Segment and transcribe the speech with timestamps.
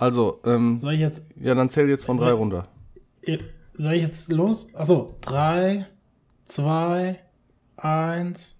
[0.00, 2.68] Also, ähm, Soll ich jetzt, ja, dann zähl jetzt von drei Soll- runter.
[3.76, 4.66] soll ich jetzt los?
[4.74, 5.86] Achso, drei,
[6.46, 7.18] zwei,
[7.76, 8.56] eins.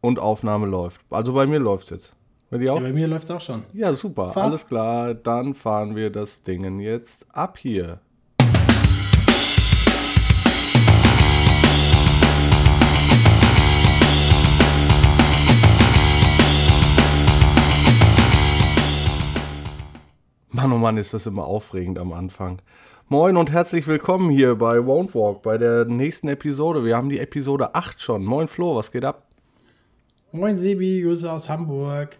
[0.00, 1.02] Und Aufnahme läuft.
[1.10, 2.14] Also bei mir läuft's jetzt.
[2.48, 2.80] Bei dir Ja, auch?
[2.80, 3.62] bei mir läuft es auch schon.
[3.74, 4.30] Ja, super.
[4.32, 4.44] Fahr.
[4.44, 5.14] Alles klar.
[5.14, 8.00] Dann fahren wir das Ding jetzt ab hier.
[20.52, 22.60] Mann, oh Mann, ist das immer aufregend am Anfang.
[23.08, 26.84] Moin und herzlich willkommen hier bei Won't Walk, bei der nächsten Episode.
[26.84, 28.24] Wir haben die Episode 8 schon.
[28.24, 29.28] Moin Flo, was geht ab?
[30.32, 32.18] Moin Sebi, Grüße aus Hamburg.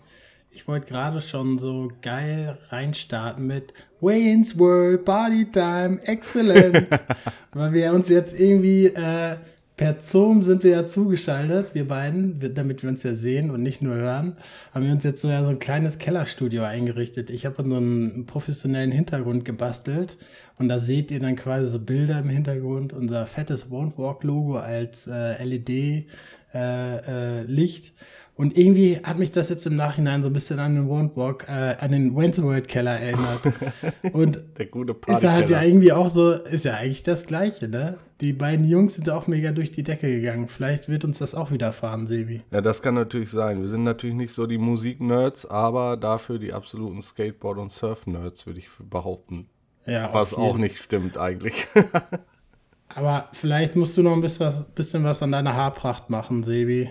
[0.53, 6.87] Ich wollte gerade schon so geil reinstarten mit Wayne's World, Party Time, excellent.
[7.53, 9.39] Weil wir uns jetzt irgendwie äh,
[9.81, 13.81] per Zoom sind wir ja zugeschaltet, wir beiden, damit wir uns ja sehen und nicht
[13.81, 14.37] nur hören,
[14.75, 17.31] haben wir uns jetzt so, ja, so ein kleines Kellerstudio eingerichtet.
[17.31, 20.19] Ich habe so einen professionellen Hintergrund gebastelt
[20.59, 24.59] und da seht ihr dann quasi so Bilder im Hintergrund, unser fettes Won't Walk Logo
[24.59, 26.05] als äh, LED äh,
[26.53, 27.95] äh, Licht.
[28.41, 31.47] Und irgendwie hat mich das jetzt im Nachhinein so ein bisschen an den Won't Walk,
[31.47, 33.43] äh, an den Wentworth Keller erinnert.
[34.15, 37.69] Und Der gute ist ja halt ja irgendwie auch so, ist ja eigentlich das Gleiche,
[37.69, 37.99] ne?
[38.23, 40.47] Die beiden Jungs sind auch mega durch die Decke gegangen.
[40.47, 42.41] Vielleicht wird uns das auch widerfahren, Sebi.
[42.51, 43.61] Ja, das kann natürlich sein.
[43.61, 48.61] Wir sind natürlich nicht so die Musik-Nerds, aber dafür die absoluten Skateboard- und Surf-Nerds, würde
[48.61, 49.51] ich behaupten.
[49.85, 51.67] Ja, Was auch nicht stimmt eigentlich.
[52.95, 56.91] Aber vielleicht musst du noch ein bisschen was, bisschen was an deiner Haarpracht machen, Sebi.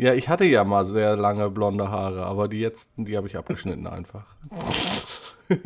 [0.00, 3.36] Ja, ich hatte ja mal sehr lange blonde Haare, aber die jetzt, die habe ich
[3.36, 4.24] abgeschnitten einfach.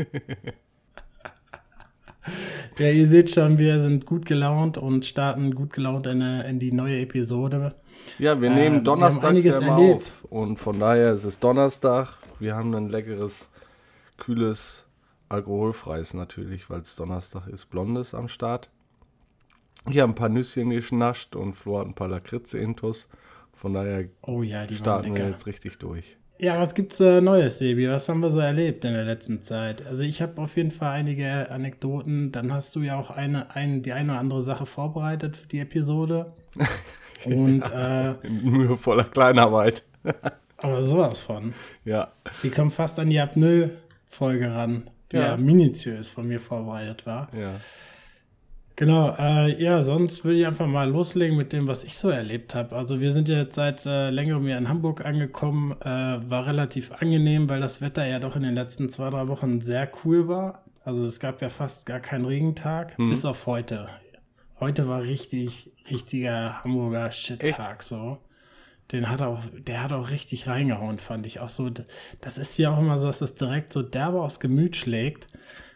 [2.79, 6.59] Ja, ihr seht schon, wir sind gut gelaunt und starten gut gelaunt in, eine- in
[6.59, 7.75] die neue Episode.
[8.19, 10.11] Ja, wir Ähm, nehmen donnerstags einiges ja immer erlebt.
[10.23, 10.33] auf.
[10.33, 12.17] Und von daher ist es Donnerstag.
[12.41, 13.51] Wir haben ein leckeres,
[14.17, 14.87] kühles,
[15.29, 18.71] alkoholfreies natürlich, weil es Donnerstag ist, blondes am Start.
[19.91, 23.07] Ich habe ein paar Nüsschen geschnascht und Flo hat ein paar Lakritze-Intus.
[23.55, 26.17] Von daher Oh ja, starten wir jetzt richtig durch.
[26.41, 27.89] Ja, was gibt's äh, Neues, Sebi?
[27.89, 29.87] Was haben wir so erlebt in der letzten Zeit?
[29.87, 32.33] Also ich habe auf jeden Fall einige Anekdoten.
[32.33, 35.61] Dann hast du ja auch eine, ein, die eine oder andere Sache vorbereitet für die
[35.61, 36.33] Episode.
[37.25, 39.85] Und äh, In mühevoller Kleinarbeit.
[40.59, 41.55] aber sowas von.
[41.85, 42.13] Ja.
[42.43, 45.29] Die kommt fast an die Apnoe-Folge ran, die ja.
[45.29, 45.37] Ja.
[45.37, 47.29] minutiös von mir vorbereitet war.
[47.35, 47.61] Ja.
[48.77, 52.57] Genau, äh, ja, sonst würde ich einfach mal loslegen mit dem, was ich so erlebt
[52.57, 52.75] habe.
[52.75, 56.91] Also wir sind ja jetzt seit äh, längerem hier in Hamburg angekommen, äh, war relativ
[56.91, 60.65] angenehm, weil das Wetter ja doch in den letzten zwei, drei Wochen sehr cool war.
[60.85, 63.89] Also es gab ja fast gar keinen Regentag, bis auf heute.
[64.59, 68.19] Heute war richtig, richtiger Hamburger Shit-Tag so.
[68.93, 71.71] Den hat auch, der hat auch richtig reingehauen, fand ich auch so.
[72.21, 75.27] Das ist ja auch immer so, dass das direkt so derbe aufs Gemüt schlägt,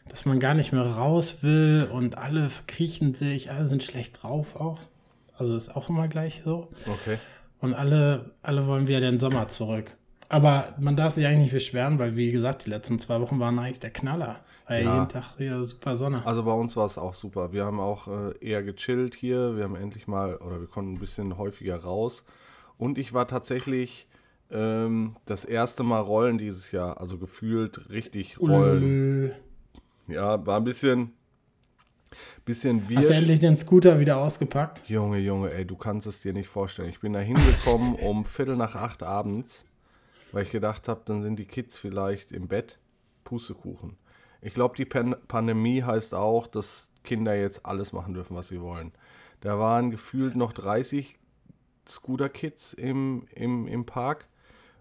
[0.08, 4.56] dass man gar nicht mehr raus will und alle verkriechen sich, alle sind schlecht drauf
[4.56, 4.78] auch.
[5.36, 6.68] Also ist auch immer gleich so.
[6.86, 7.18] Okay.
[7.60, 9.92] Und alle, alle wollen wieder den Sommer zurück.
[10.28, 13.58] Aber man darf sich eigentlich nicht beschweren, weil wie gesagt, die letzten zwei Wochen waren
[13.58, 14.40] eigentlich der Knaller.
[14.66, 14.94] Weil Ja.
[14.94, 16.26] jeden Tag wieder super Sonne.
[16.26, 17.52] Also bei uns war es auch super.
[17.52, 19.56] Wir haben auch äh, eher gechillt hier.
[19.56, 22.24] Wir haben endlich mal, oder wir konnten ein bisschen häufiger raus.
[22.76, 24.06] Und ich war tatsächlich
[24.50, 27.00] ähm, das erste Mal rollen dieses Jahr.
[27.00, 28.82] Also gefühlt richtig rollen.
[28.82, 29.30] Ululü.
[30.08, 31.12] Ja, war ein bisschen,
[32.44, 34.88] bisschen Hast du endlich den Scooter wieder ausgepackt?
[34.88, 36.88] Junge, Junge, ey, du kannst es dir nicht vorstellen.
[36.88, 39.64] Ich bin da hingekommen um Viertel nach acht abends,
[40.32, 42.78] weil ich gedacht habe, dann sind die Kids vielleicht im Bett.
[43.24, 43.98] Pustekuchen.
[44.40, 48.62] Ich glaube, die Pan Pandemie heißt auch, dass Kinder jetzt alles machen dürfen, was sie
[48.62, 48.92] wollen.
[49.40, 51.18] Da waren gefühlt noch 30
[51.86, 54.26] Scooter-Kids im, im, im Park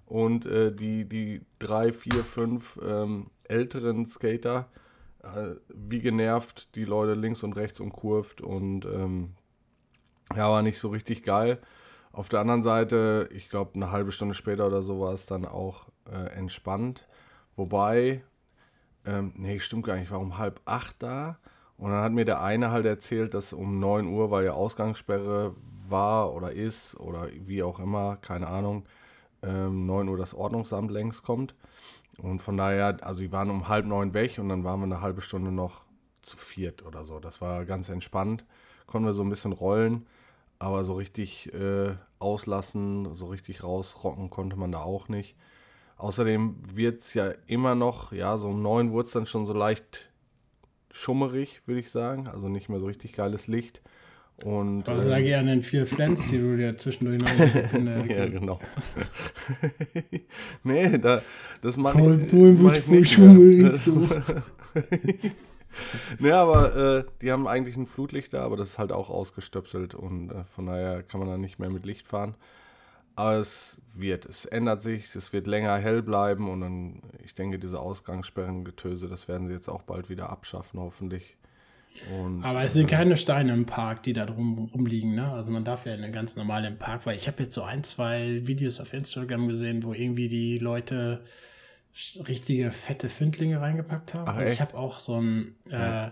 [0.06, 4.70] und äh, die, die drei, vier, fünf ähm, älteren Skater,
[5.70, 9.36] wie genervt die Leute links und rechts umkurvt und ähm,
[10.36, 11.60] ja, war nicht so richtig geil.
[12.12, 15.46] Auf der anderen Seite, ich glaube, eine halbe Stunde später oder so war es dann
[15.46, 17.08] auch äh, entspannt.
[17.56, 18.24] Wobei,
[19.06, 21.38] ähm, nee, stimmt gar nicht, ich war um halb acht da.
[21.78, 25.56] Und dann hat mir der eine halt erzählt, dass um 9 Uhr, weil ja Ausgangssperre
[25.88, 28.86] war oder ist oder wie auch immer, keine Ahnung,
[29.44, 31.54] ähm, 9 Uhr das Ordnungsamt längst kommt.
[32.22, 35.02] Und von daher, also die waren um halb neun weg und dann waren wir eine
[35.02, 35.82] halbe Stunde noch
[36.22, 37.20] zu viert oder so.
[37.20, 38.46] Das war ganz entspannt.
[38.86, 40.08] Konnten wir so ein bisschen rollen,
[40.60, 45.36] aber so richtig äh, auslassen, so richtig rausrocken konnte man da auch nicht.
[45.98, 49.54] Außerdem wird es ja immer noch, ja, so um neun wurde es dann schon so
[49.54, 50.10] leicht
[50.92, 52.28] schummerig, würde ich sagen.
[52.28, 53.82] Also nicht mehr so richtig geiles Licht.
[54.44, 58.60] Und, Aber sag ja an den vier Flens, die du dir zwischendurch noch Ja, genau.
[60.64, 61.24] nee, da,
[61.62, 63.78] das mache ich, mach ich nicht mehr.
[63.78, 64.08] so.
[66.20, 70.32] nee, aber äh, die haben eigentlich ein Flutlichter, aber das ist halt auch ausgestöpselt und
[70.32, 72.36] äh, von daher kann man da nicht mehr mit Licht fahren.
[73.16, 77.58] Aber es wird, es ändert sich, es wird länger hell bleiben und dann, ich denke,
[77.58, 81.37] diese Ausgangssperrengetöse, das werden sie jetzt auch bald wieder abschaffen, hoffentlich.
[82.12, 85.32] Und, Aber es sind äh, keine Steine im Park, die da drum rumliegen, ne?
[85.32, 87.84] Also man darf ja in den ganz normalen Park, weil ich habe jetzt so ein,
[87.84, 91.24] zwei Videos auf Instagram gesehen, wo irgendwie die Leute
[92.28, 94.28] richtige fette Findlinge reingepackt haben.
[94.28, 96.10] Ach, ich habe auch so ein, äh,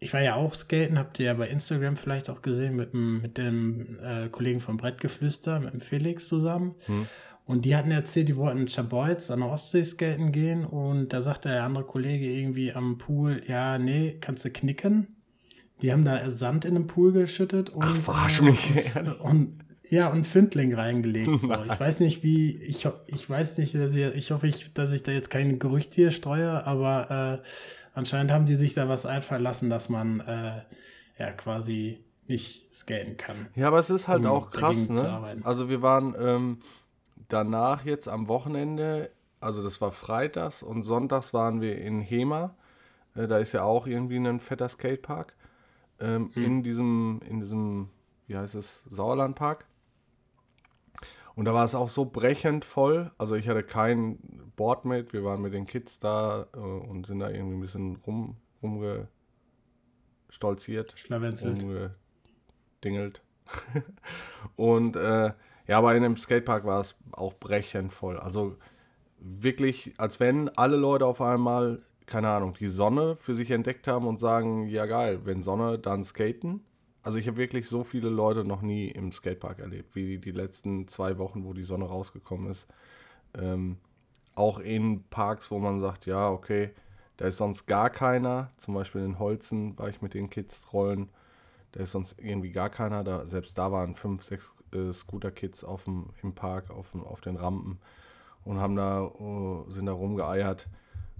[0.00, 3.20] ich war ja auch skaten, habt ihr ja bei Instagram vielleicht auch gesehen, mit dem,
[3.20, 6.74] mit dem äh, Kollegen vom Brettgeflüster, mit dem Felix zusammen.
[6.86, 7.06] Hm.
[7.46, 11.20] Und die hatten erzählt, die wollten in Schabolz an der Ostsee skaten gehen und da
[11.20, 15.16] sagte der andere Kollege irgendwie am Pool, ja, nee, kannst du knicken.
[15.82, 18.96] Die haben da Sand in den Pool geschüttet und, Ach, verarsch äh, mich.
[18.96, 21.40] und, und ja, und Findling reingelegt.
[21.40, 21.52] So.
[21.64, 25.02] Ich weiß nicht, wie, ich, ich weiß nicht, dass ich, ich hoffe, ich, dass ich
[25.02, 27.46] da jetzt kein Gerücht hier streue, aber äh,
[27.94, 30.62] anscheinend haben die sich da was einfallen lassen, dass man äh,
[31.18, 33.48] ja quasi nicht skaten kann.
[33.56, 35.40] Ja, aber es ist halt um auch krass, ne?
[35.42, 36.58] Also wir waren ähm,
[37.28, 39.10] danach jetzt am Wochenende,
[39.40, 42.54] also das war freitags und sonntags waren wir in Hema.
[43.16, 45.34] Äh, da ist ja auch irgendwie ein fetter Skatepark.
[46.00, 46.44] Ähm, Hm.
[46.44, 47.88] In diesem, in diesem,
[48.26, 49.66] wie heißt es, Sauerlandpark.
[51.34, 53.12] Und da war es auch so brechend voll.
[53.16, 54.18] Also ich hatte kein
[54.56, 55.12] Board mit.
[55.12, 60.92] Wir waren mit den Kids da äh, und sind da irgendwie ein bisschen rum, rumgestolziert
[60.96, 61.62] Schlawenzelt.
[61.62, 63.22] umgedingelt.
[64.56, 65.32] und äh,
[65.66, 68.18] ja, aber in dem Skatepark war es auch brechend voll.
[68.18, 68.56] Also
[69.18, 74.06] wirklich, als wenn alle Leute auf einmal, keine Ahnung, die Sonne für sich entdeckt haben
[74.06, 76.60] und sagen, ja geil, wenn Sonne, dann skaten.
[77.02, 80.88] Also ich habe wirklich so viele Leute noch nie im Skatepark erlebt, wie die letzten
[80.88, 82.66] zwei Wochen, wo die Sonne rausgekommen ist.
[83.32, 83.78] Ähm,
[84.34, 86.70] auch in Parks, wo man sagt, ja, okay,
[87.16, 88.50] da ist sonst gar keiner.
[88.58, 91.08] Zum Beispiel in Holzen war ich mit den Kids rollen.
[91.72, 93.04] Da ist sonst irgendwie gar keiner.
[93.04, 95.64] Da, selbst da waren fünf, sechs äh, Scooter-Kids
[96.22, 97.78] im Park, auf, auf den Rampen
[98.44, 100.66] und haben da, äh, sind da rumgeeiert.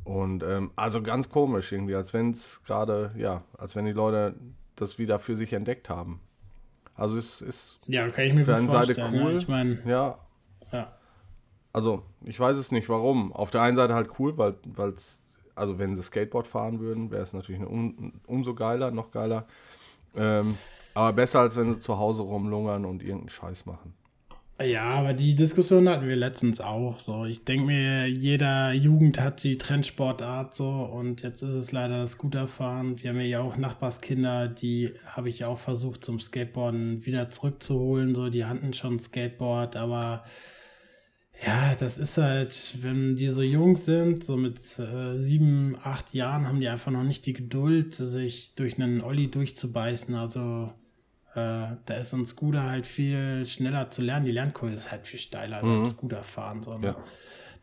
[0.05, 4.35] Und ähm, also ganz komisch irgendwie, als wenn es gerade, ja, als wenn die Leute
[4.77, 6.21] das wieder für sich entdeckt haben.
[6.95, 9.23] Also es ist, Ja, kann ich mir Für eine Seite vorstellen.
[9.23, 9.33] cool.
[9.33, 9.39] Ja.
[9.39, 10.19] Ich meine, ja,
[10.73, 10.93] ja.
[11.73, 13.33] also ich weiß es nicht warum.
[13.33, 14.55] Auf der einen Seite halt cool, weil
[14.97, 15.21] es,
[15.55, 19.47] also wenn sie Skateboard fahren würden, wäre es natürlich um, umso geiler, noch geiler.
[20.17, 20.57] Ähm,
[20.95, 23.95] aber besser, als wenn sie zu Hause rumlungern und irgendeinen Scheiß machen.
[24.63, 27.01] Ja, aber die Diskussion hatten wir letztens auch.
[27.01, 32.01] So, ich denke mir, jeder Jugend hat die Trendsportart so und jetzt ist es leider
[32.01, 33.03] das Scooterfahren.
[33.03, 38.15] Wir haben ja auch Nachbarskinder, die habe ich ja auch versucht zum Skateboarden wieder zurückzuholen.
[38.15, 40.25] So, die hatten schon Skateboard, aber
[41.47, 46.47] ja, das ist halt, wenn die so jung sind, so mit äh, sieben, acht Jahren,
[46.47, 50.15] haben die einfach noch nicht die Geduld, sich durch einen Olli durchzubeißen.
[50.15, 50.71] Also
[51.35, 54.27] äh, da ist so ein Scooter halt viel schneller zu lernen.
[54.27, 56.63] Die Lernkurve ist halt viel steiler beim Scooterfahren.
[56.63, 56.89] So, ne?
[56.89, 56.97] Ja.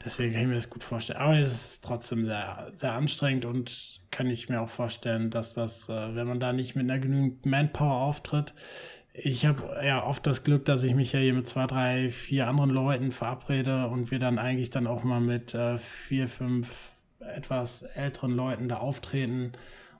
[0.04, 1.20] Deswegen kann ich mir das gut vorstellen.
[1.20, 5.90] Aber es ist trotzdem sehr, sehr anstrengend und kann ich mir auch vorstellen, dass das,
[5.90, 8.54] äh, wenn man da nicht mit einer genügend Manpower auftritt,
[9.20, 12.48] ich habe ja oft das Glück, dass ich mich ja hier mit zwei, drei, vier
[12.48, 17.82] anderen Leuten verabrede und wir dann eigentlich dann auch mal mit äh, vier, fünf etwas
[17.82, 19.54] älteren Leuten da auftreten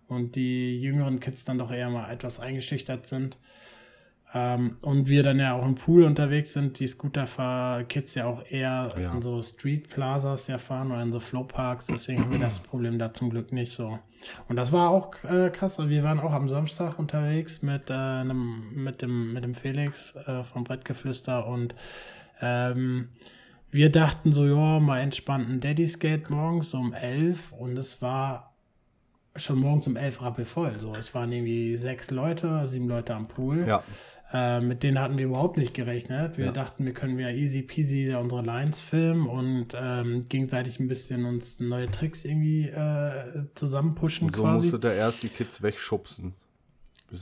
[0.08, 3.38] und die jüngeren Kids dann doch eher mal etwas eingeschüchtert sind.
[4.34, 8.94] Ähm, und wir dann ja auch im Pool unterwegs sind, die Scooter-Kids ja auch eher
[9.00, 9.14] Ja.
[9.14, 13.14] in so Street-Plazas ja fahren oder in so Flowparks, deswegen haben wir das Problem da
[13.14, 14.00] zum Glück nicht so.
[14.50, 18.66] Und das war auch äh, krass, wir waren auch am Samstag unterwegs mit, äh, einem,
[18.76, 21.74] mit, dem, mit dem Felix äh, vom Brettgeflüster und
[22.42, 23.08] ähm,
[23.72, 28.47] wir dachten so, ja, mal entspannten Daddy-Skate morgens um 11 und es war
[29.38, 30.80] schon morgens um 11 rappelvoll.
[30.80, 33.66] So, es waren irgendwie sechs Leute, sieben Leute am Pool.
[33.68, 33.84] Ja,
[34.34, 36.38] Äh, mit denen hatten wir überhaupt nicht gerechnet.
[36.38, 36.52] Wir Ja.
[36.52, 41.24] dachten, wir können ja easy peasy da unsere Lines filmen und ähm, gegenseitig ein bisschen
[41.24, 44.66] uns neue Tricks irgendwie äh, zusammen pushen und so quasi.
[44.66, 46.34] musste der erst die Kids wegschubsen.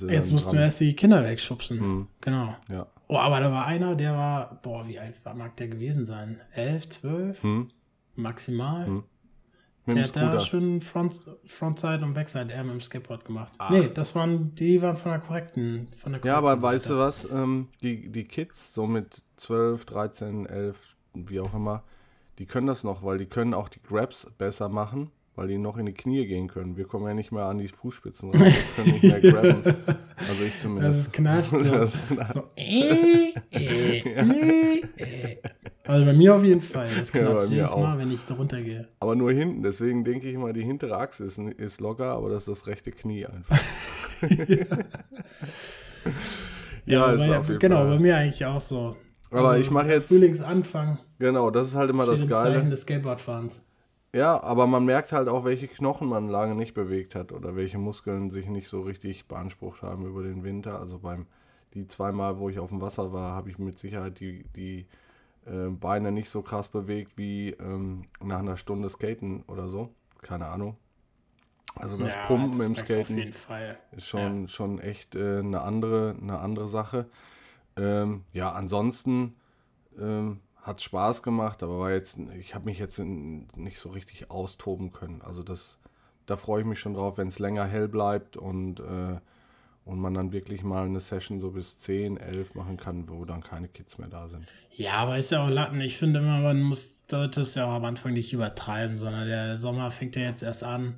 [0.07, 1.77] Jetzt mussten wir dran- erst die Kinder wegschubsen.
[1.79, 2.07] Mhm.
[2.21, 2.55] Genau.
[2.69, 2.87] Ja.
[3.07, 6.41] Oh, aber da war einer, der war, boah, wie alt mag der gewesen sein?
[6.55, 7.43] Elf, zwölf?
[7.43, 7.67] Hm.
[8.15, 8.87] Maximal?
[8.87, 9.03] Hm.
[9.85, 13.53] Mit Der hat da schön Front, Frontside und Backside Air mit dem Skateboard gemacht.
[13.59, 13.69] Ah.
[13.71, 16.97] Nee, das waren, die waren von der korrekten, von der Ja, aber korrekten weißt du
[16.97, 17.29] was?
[17.31, 20.77] Ähm, die, die Kids, so mit 12, 13, 11,
[21.13, 21.83] wie auch immer,
[22.39, 25.11] die können das noch, weil die können auch die Grabs besser machen.
[25.37, 26.77] weil die noch in die Knie gehen können.
[26.77, 29.63] Wir kommen ja nicht mehr an die Fußspitzen ran, wir können nicht mehr grabben.
[30.17, 30.95] Also ich zumindest.
[31.07, 31.59] Das knatscht so.
[31.59, 32.33] Das knallt.
[32.33, 35.37] so äh, äh, äh, äh.
[35.87, 36.89] Also bei mir auf jeden Fall.
[36.97, 37.81] Das Ja, knatscht mir jedes auch.
[37.81, 38.87] Mal, wenn ich da runtergehe.
[38.99, 42.47] Aber nur hinten, deswegen denke ich mal, die hintere Achse ist, ist locker, aber das
[42.47, 43.59] ist das rechte Knie einfach.
[46.85, 47.87] ja, ist bei, auf jeden genau, Fall.
[47.97, 48.95] bei mir eigentlich auch so.
[49.31, 52.69] Aber Also ich mache jetzt, Frühlingsanfang genau, das ist halt immer das im Zeichen Geile.
[52.69, 53.61] des Skateboardfahrens.
[54.13, 57.77] Ja, aber man merkt halt auch, welche Knochen man lange nicht bewegt hat oder welche
[57.77, 60.79] Muskeln sich nicht so richtig beansprucht haben über den Winter.
[60.79, 61.25] Also beim
[61.75, 64.85] die zweimal, wo ich auf dem Wasser war, habe ich mit Sicherheit die, die
[65.45, 69.89] äh, Beine nicht so krass bewegt wie ähm, nach einer Stunde Skaten oder so.
[70.21, 70.77] Keine Ahnung.
[71.75, 73.33] Also das Ja, Pumpen das im Skaten
[73.91, 77.07] ist schon, schon echt äh, eine, andere, eine andere Sache.
[77.75, 79.35] Ähm, ja, ansonsten
[79.99, 84.31] ähm, hat Spaß gemacht, aber war jetzt, ich habe mich jetzt in, nicht so richtig
[84.31, 85.21] austoben können.
[85.21, 85.79] Also das,
[86.25, 89.19] da freue ich mich schon drauf, wenn es länger hell bleibt und, äh,
[89.85, 93.41] und man dann wirklich mal eine Session so bis 10, 11 machen kann, wo dann
[93.41, 94.45] keine Kids mehr da sind.
[94.71, 95.79] Ja, aber ist ja auch Latten.
[95.79, 99.57] Ich finde immer, man muss, sollte es ja auch am Anfang nicht übertreiben, sondern der
[99.57, 100.95] Sommer fängt ja jetzt erst an.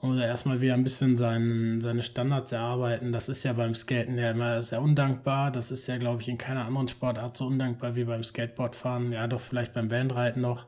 [0.00, 3.12] Und erstmal wieder ein bisschen sein, seine Standards erarbeiten.
[3.12, 5.50] Das ist ja beim Skaten ja immer sehr undankbar.
[5.50, 9.12] Das ist ja, glaube ich, in keiner anderen Sportart so undankbar wie beim Skateboardfahren.
[9.12, 10.66] Ja, doch vielleicht beim Wellenreiten noch,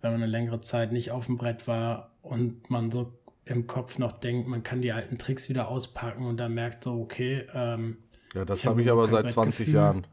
[0.00, 3.12] wenn man eine längere Zeit nicht auf dem Brett war und man so
[3.50, 7.00] im Kopf noch denkt, man kann die alten Tricks wieder auspacken und dann merkt so,
[7.00, 7.98] okay, ähm,
[8.34, 9.74] Ja, das Ich hab habe ich aber seit 20 Brettgefühl.
[9.74, 10.06] Jahren.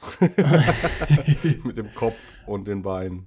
[1.64, 2.16] Mit dem Kopf
[2.46, 3.26] und den Beinen.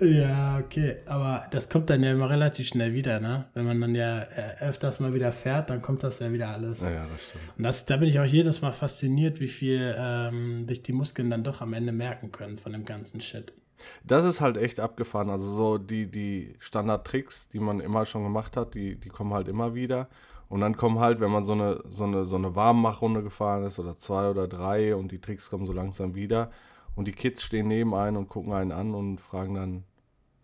[0.00, 3.46] Ja, okay, aber das kommt dann ja immer relativ schnell wieder, ne?
[3.52, 6.80] Wenn man dann ja äh, öfters mal wieder fährt, dann kommt das ja wieder alles.
[6.82, 7.44] Naja, das stimmt.
[7.58, 11.28] Und das, da bin ich auch jedes Mal fasziniert, wie viel ähm, sich die Muskeln
[11.28, 13.52] dann doch am Ende merken können von dem ganzen Shit.
[14.04, 15.30] Das ist halt echt abgefahren.
[15.30, 19.48] Also so die, die Standard-Tricks, die man immer schon gemacht hat, die, die kommen halt
[19.48, 20.08] immer wieder.
[20.48, 23.78] Und dann kommen halt, wenn man so eine, so eine, so eine Warmmachrunde gefahren ist
[23.78, 26.50] oder zwei oder drei und die Tricks kommen so langsam wieder
[26.94, 29.84] und die Kids stehen neben einen und gucken einen an und fragen dann,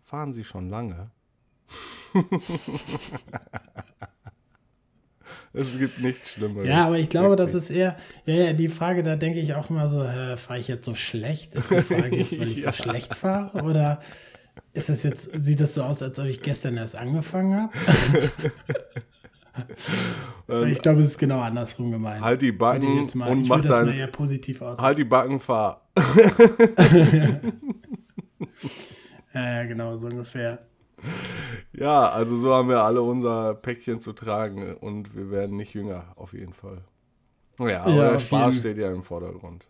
[0.03, 1.11] fahren Sie schon lange?
[5.53, 6.67] es gibt nichts Schlimmeres.
[6.67, 9.69] Ja, aber ich glaube, das ist eher, ja, ja, die Frage, da denke ich auch
[9.69, 11.55] immer so, äh, fahre ich jetzt so schlecht?
[11.55, 12.73] Ist die Frage jetzt, weil ich Ja.
[12.73, 13.63] so schlecht fahre?
[13.63, 13.99] Oder
[14.73, 17.69] ist das jetzt, sieht das so aus, als ob ich gestern erst angefangen
[18.07, 18.31] habe?
[20.69, 22.23] ich glaube, es ist genau andersrum gemeint.
[22.23, 24.77] Halt die Backen mal, und ich mach mal dann, eher positiv aus.
[24.79, 25.89] halt die Backen, fahr.
[29.33, 30.59] Ja, genau, so ungefähr.
[31.73, 36.05] Ja, also so haben wir alle unser Päckchen zu tragen und wir werden nicht jünger,
[36.15, 36.83] auf jeden Fall.
[37.59, 39.65] Ja, aber Ja, der Spaß steht ja im Vordergrund.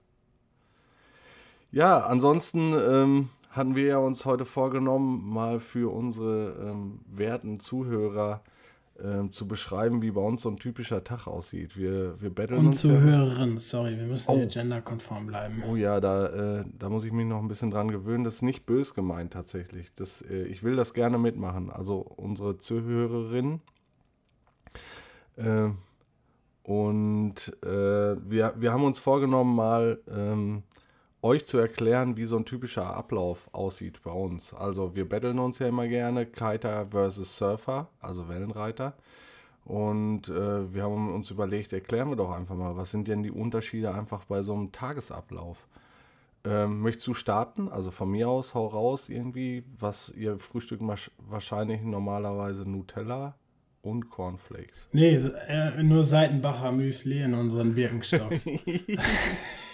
[1.72, 8.42] Ja, ansonsten ähm, hatten wir ja uns heute vorgenommen, mal für unsere ähm, werten Zuhörer
[9.04, 11.78] ähm, zu beschreiben, wie bei uns so ein typischer Tag aussieht.
[11.78, 13.60] Wir, wir betteln Und uns zu ja.
[13.60, 14.38] Sorry, wir müssen Oh.
[14.38, 15.64] hier genderkonform bleiben.
[15.70, 18.24] Oh ja, da, äh, da muss ich mich noch ein bisschen dran gewöhnen.
[18.24, 19.94] Das ist nicht bös gemeint tatsächlich.
[19.94, 21.70] Das, äh, ich will das gerne mitmachen.
[21.70, 23.62] Also unsere Zuhörerinnen.
[25.36, 25.70] Äh,
[26.64, 27.68] und äh,
[28.30, 30.64] wir, wir haben uns vorgenommen, mal ähm,
[31.22, 34.54] euch zu erklären, wie so ein typischer Ablauf aussieht bei uns.
[34.54, 38.94] Also wir betteln uns ja immer gerne, Kiter versus Surfer, also Wellenreiter.
[39.66, 43.32] Und äh, wir haben uns überlegt, erklären wir doch einfach mal, was sind denn die
[43.32, 45.68] Unterschiede einfach bei so einem Tagesablauf?
[46.46, 47.68] Ähm, möchtest du starten?
[47.68, 50.82] Also von mir aus, hau raus irgendwie, was ihr frühstückt
[51.18, 53.36] wahrscheinlich normalerweise Nutella
[53.82, 54.88] und Cornflakes.
[54.94, 58.46] Nee, äh, nur Seitenbacher Müsli in unseren Birkenstocks.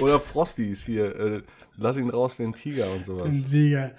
[0.00, 1.42] Oder Frosties hier, äh,
[1.76, 3.26] lass ihn raus, den Tiger und sowas.
[3.26, 3.92] Ein Sieger.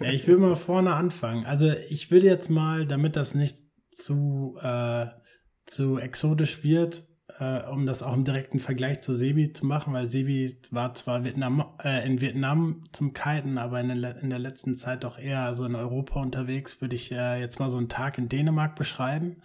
[0.00, 1.44] Ja, ich will mal vorne anfangen.
[1.46, 3.58] Also ich würde jetzt mal, damit das nicht
[3.92, 5.06] zu, äh,
[5.66, 7.06] zu exotisch wird,
[7.38, 11.24] äh, um das auch im direkten Vergleich zu Sebi zu machen, weil Sebi war zwar
[11.24, 15.54] Vietnam, äh, in Vietnam zum Kiten, aber in der, in der letzten Zeit doch eher
[15.54, 19.36] so in Europa unterwegs, würde ich äh, jetzt mal so einen Tag in Dänemark beschreiben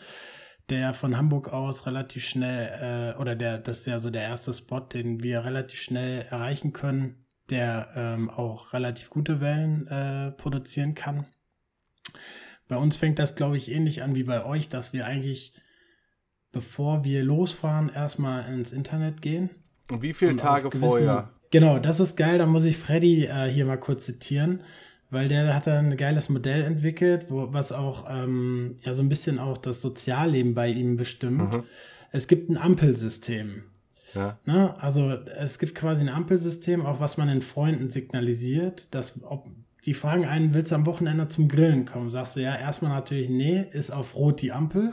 [0.70, 4.54] der von Hamburg aus relativ schnell, äh, oder der, das ist ja so der erste
[4.54, 10.96] Spot, den wir relativ schnell erreichen können, der ähm, auch relativ gute Wellen äh, produzieren
[10.96, 11.26] kann.
[12.68, 15.54] Bei uns fängt das, glaube ich, ähnlich an wie bei euch, dass wir eigentlich,
[16.52, 19.52] bevor wir losfahren, erstmal ins Internet gehen.
[19.92, 21.32] Und wie viele Tage gewissen- vorher?
[21.52, 22.40] Genau, das ist geil.
[22.40, 24.62] Da muss ich Freddy äh, hier mal kurz zitieren,
[25.16, 29.08] weil der hat da ein geiles Modell entwickelt, wo, was auch ähm, ja so ein
[29.08, 31.54] bisschen auch das Sozialleben bei ihm bestimmt.
[31.54, 31.64] Mhm.
[32.12, 33.64] Es gibt ein Ampelsystem.
[34.14, 34.38] Ja.
[34.46, 34.76] Ne?
[34.78, 39.48] Also es gibt quasi ein Ampelsystem, auch was man den Freunden signalisiert, dass ob
[39.86, 42.10] die fragen einen, willst du am Wochenende zum Grillen kommen?
[42.10, 44.92] Sagst du ja erstmal natürlich, nee, ist auf Rot die Ampel,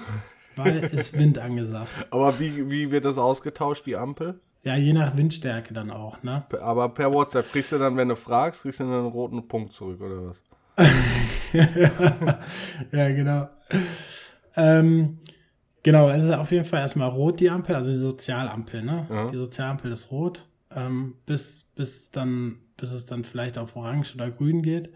[0.54, 1.90] weil ist Wind angesagt.
[2.10, 4.38] Aber wie, wie wird das ausgetauscht, die Ampel?
[4.64, 6.44] Ja, je nach Windstärke dann auch, ne?
[6.60, 9.72] Aber per WhatsApp kriegst du dann, wenn du fragst, kriegst du dann einen roten Punkt
[9.72, 10.42] zurück, oder was?
[12.92, 13.48] ja, genau.
[14.56, 15.18] Ähm,
[15.82, 19.06] genau, es ist auf jeden Fall erstmal rot, die Ampel, also die Sozialampel, ne?
[19.10, 19.30] Ja.
[19.30, 24.30] Die Sozialampel ist rot, ähm, bis, bis, dann, bis es dann vielleicht auf orange oder
[24.30, 24.90] grün geht.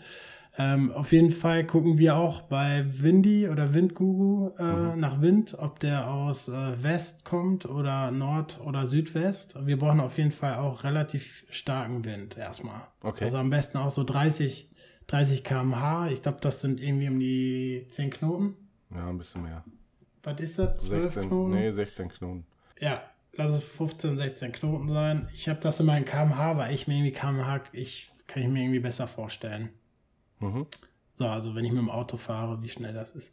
[0.59, 5.81] Ähm, auf jeden Fall gucken wir auch bei Windy oder Windguru äh, nach Wind, ob
[5.81, 9.55] der aus äh, West kommt oder Nord- oder Südwest.
[9.67, 12.81] Wir brauchen auf jeden Fall auch relativ starken Wind erstmal.
[13.03, 13.25] Okay.
[13.25, 14.71] Also am besten auch so 30,
[15.09, 16.09] 30 km/h.
[16.09, 18.57] Ich glaube, das sind irgendwie um die 10 Knoten.
[18.95, 19.63] Ja, ein bisschen mehr.
[20.23, 20.85] Was ist das?
[20.85, 21.51] 12 16, Knoten?
[21.53, 22.47] nee, 16 Knoten.
[22.81, 23.03] Ja,
[23.35, 25.29] lass es 15, 16 Knoten sein.
[25.35, 28.63] Ich habe das immer in km/h, weil ich mir irgendwie km/h, ich kann ich mir
[28.63, 29.69] irgendwie besser vorstellen.
[30.41, 30.67] Mhm.
[31.15, 33.33] So, also wenn ich mit dem Auto fahre, wie schnell das ist.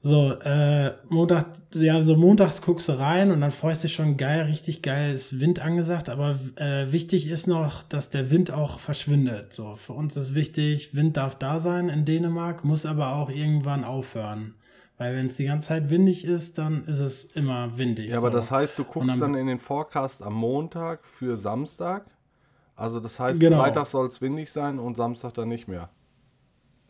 [0.00, 4.16] So, äh, Montag, ja, so montags guckst du rein und dann freust du dich schon
[4.16, 8.78] geil, richtig geil ist Wind angesagt, aber äh, wichtig ist noch, dass der Wind auch
[8.78, 9.52] verschwindet.
[9.52, 13.84] So, für uns ist wichtig, Wind darf da sein in Dänemark, muss aber auch irgendwann
[13.84, 14.54] aufhören.
[14.98, 18.10] Weil wenn es die ganze Zeit windig ist, dann ist es immer windig.
[18.10, 18.36] Ja, aber so.
[18.36, 22.06] das heißt, du guckst dann- dann, in den Forecast am Montag für Samstag.
[22.76, 23.58] Also das heißt, Genau.
[23.58, 25.88] Freitag soll es windig sein und Samstag dann nicht mehr.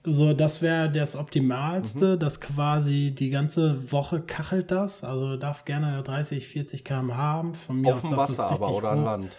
[0.09, 2.19] So, das wäre das Optimalste, Mhm.
[2.21, 5.03] dass quasi die ganze Woche kachelt das.
[5.03, 7.55] Also darf gerne 30, 40 km haben.
[7.55, 9.37] Von mir Auf dem darf das Wasser aber oder an Land.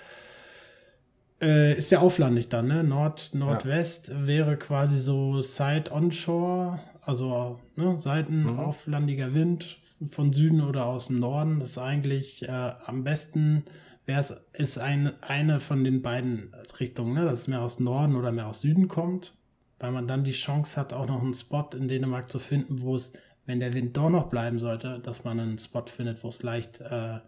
[1.40, 2.84] Äh, ist ja auflandig dann, ne?
[2.84, 8.60] Nord, Nordwest wäre quasi so Side Onshore, also ne, Seiten Mhm.
[8.60, 9.78] auflandiger Wind
[10.10, 11.60] von Süden oder aus dem Norden.
[11.60, 13.64] Das ist eigentlich äh, am besten
[14.08, 17.26] wäre es ist ein, eine von den beiden Richtungen, ne?
[17.26, 19.36] dass es mehr aus Norden oder mehr aus Süden kommt,
[19.80, 22.96] weil man dann die Chance hat, auch noch einen Spot in Dänemark zu finden, wo
[22.96, 23.14] es,
[23.46, 26.82] wenn der Wind doch noch bleiben sollte, dass man einen Spot findet, wo es leicht
[26.82, 27.20] äh,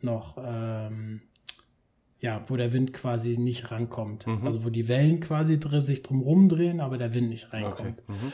[0.00, 1.22] noch ähm,
[2.20, 4.26] ja, wo der Wind quasi nicht rankommt.
[4.26, 4.46] Mhm.
[4.46, 7.64] Also wo die Wellen quasi dr sich drumherum drehen, aber der Wind nicht Okay.
[7.64, 8.08] reinkommt.
[8.08, 8.32] Mhm.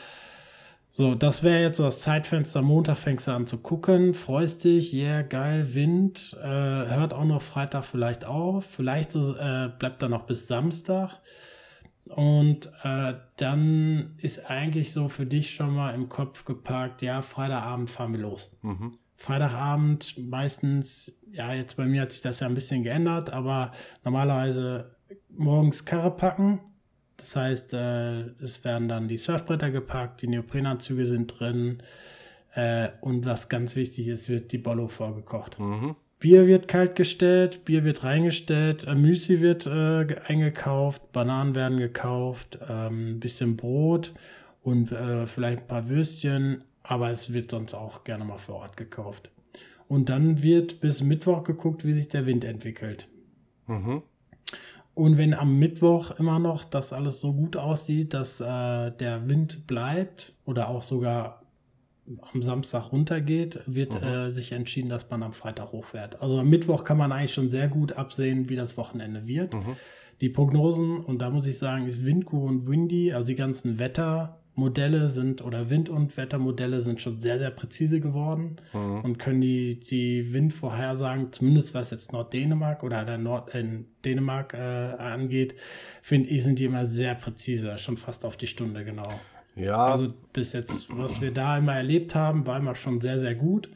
[0.97, 2.63] So, das wäre jetzt so das Zeitfenster.
[2.63, 7.43] Montag fängst du an zu gucken, freust dich, yeah, geil, Wind, äh, hört auch noch
[7.43, 11.19] Freitag vielleicht auf, vielleicht so, äh, bleibt dann noch bis Samstag.
[12.05, 17.91] Und äh, dann ist eigentlich so für dich schon mal im Kopf geparkt, ja, Freitagabend
[17.91, 18.57] fahren wir los.
[18.63, 18.97] Mhm.
[19.17, 23.71] Freitagabend meistens, ja, jetzt bei mir hat sich das ja ein bisschen geändert, aber
[24.03, 24.95] normalerweise
[25.29, 26.59] morgens Karre packen.
[27.17, 31.81] Das heißt, äh, es werden dann die Surfbretter gepackt, die Neoprenanzüge sind drin
[32.53, 35.59] äh, und was ganz wichtig ist, wird die Bollo vorgekocht.
[35.59, 35.95] Mhm.
[36.19, 42.57] Bier wird kalt gestellt, Bier wird reingestellt, Müsli wird äh, ge- eingekauft, Bananen werden gekauft,
[42.67, 44.13] ähm, ein bisschen Brot
[44.63, 48.77] und äh, vielleicht ein paar Würstchen, aber es wird sonst auch gerne mal vor Ort
[48.77, 49.29] gekauft.
[49.87, 53.07] Und dann wird bis Mittwoch geguckt, wie sich der Wind entwickelt.
[53.67, 54.01] Mhm.
[54.97, 59.67] Und wenn am Mittwoch immer noch das alles so gut aussieht, dass äh, der Wind
[59.67, 61.43] bleibt oder auch sogar
[62.33, 66.19] am Samstag runtergeht, wird äh, sich entschieden, dass man am Freitag hochfährt.
[66.19, 69.53] Also am Mittwoch kann man eigentlich schon sehr gut absehen, wie das Wochenende wird.
[70.19, 73.77] Die Prognosen, und da muss ich sagen, ist Windguru und Windy, also die ganzen
[74.57, 78.57] Wettermodelle sind oder Wind- und Wettermodelle sind schon sehr, sehr präzise geworden
[79.03, 84.57] und können die, die Windvorhersagen, zumindest was jetzt Norddänemark oder der Nord in Dänemark äh,
[84.57, 85.55] angeht,
[86.01, 89.09] finde ich, sind die immer sehr präzise, schon fast auf die Stunde genau.
[89.55, 93.35] Ja, Also bis jetzt, was wir da immer erlebt haben, war immer schon sehr, sehr
[93.35, 93.69] gut.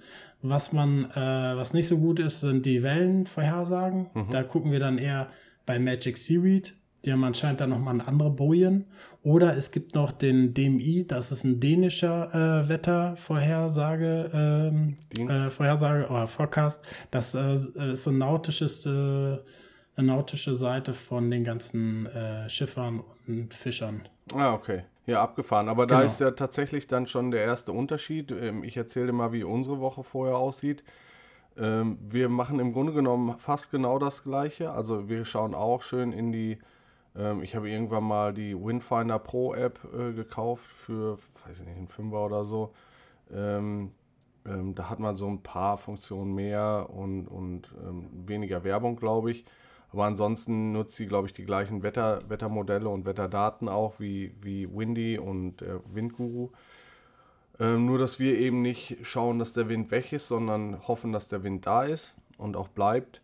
[0.44, 4.08] Was man, äh, was nicht so gut ist, sind die Wellenvorhersagen.
[4.32, 5.30] Da gucken wir dann eher
[5.68, 6.74] bei Magic Seaweed.
[7.06, 8.86] Die haben anscheinend dann nochmal eine andere Bojen.
[9.24, 14.98] Oder es gibt noch den DMI, das ist ein dänischer äh, Wettervorhersage, ähm,
[15.30, 16.84] äh, Vorhersage oder Forecast.
[17.12, 23.02] Das äh, ist so ein nautisches, äh, eine nautische Seite von den ganzen äh, Schiffern
[23.28, 24.08] und Fischern.
[24.36, 24.84] Ah, okay.
[25.06, 25.68] Ja, abgefahren.
[25.70, 26.06] Aber da Genau.
[26.12, 28.32] ist ja tatsächlich dann schon der erste Unterschied.
[28.32, 30.84] Ähm, Ich erzähle dir mal, wie unsere Woche vorher aussieht.
[31.58, 34.72] Ähm, Wir machen im Grunde genommen fast genau das Gleiche.
[34.72, 36.60] Also wir schauen auch schön in die,
[37.16, 41.78] ähm, ich habe irgendwann mal die Windfinder Pro App äh, gekauft für, weiß ich nicht,
[41.78, 42.74] einen Fünfer oder so.
[43.32, 43.92] Ähm,
[44.46, 49.32] ähm, da hat man so ein paar Funktionen mehr und, und ähm, weniger Werbung, glaube
[49.32, 49.46] ich.
[49.92, 54.74] Aber ansonsten nutzt sie, glaube ich, die gleichen Wetter, Wettermodelle und Wetterdaten auch wie, wie
[54.74, 56.50] Windy und äh, Windguru.
[57.60, 61.28] Ähm, nur, dass wir eben nicht schauen, dass der Wind weg ist, sondern hoffen, dass
[61.28, 63.21] der Wind da ist und auch bleibt.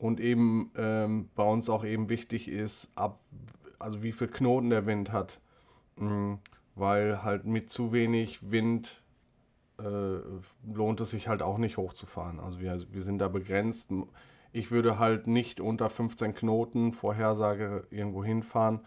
[0.00, 3.20] Und eben ähm, bei uns auch eben wichtig ist, ab,
[3.78, 5.40] also wie viel Knoten der Wind hat.
[5.96, 6.38] Mhm,
[6.74, 9.02] weil halt mit zu wenig Wind
[9.78, 10.20] äh,
[10.72, 12.40] lohnt es sich halt auch nicht hochzufahren.
[12.40, 13.90] Also wir, wir sind da begrenzt.
[14.52, 18.80] Ich würde halt nicht unter 15 Knoten Vorhersage irgendwo hinfahren,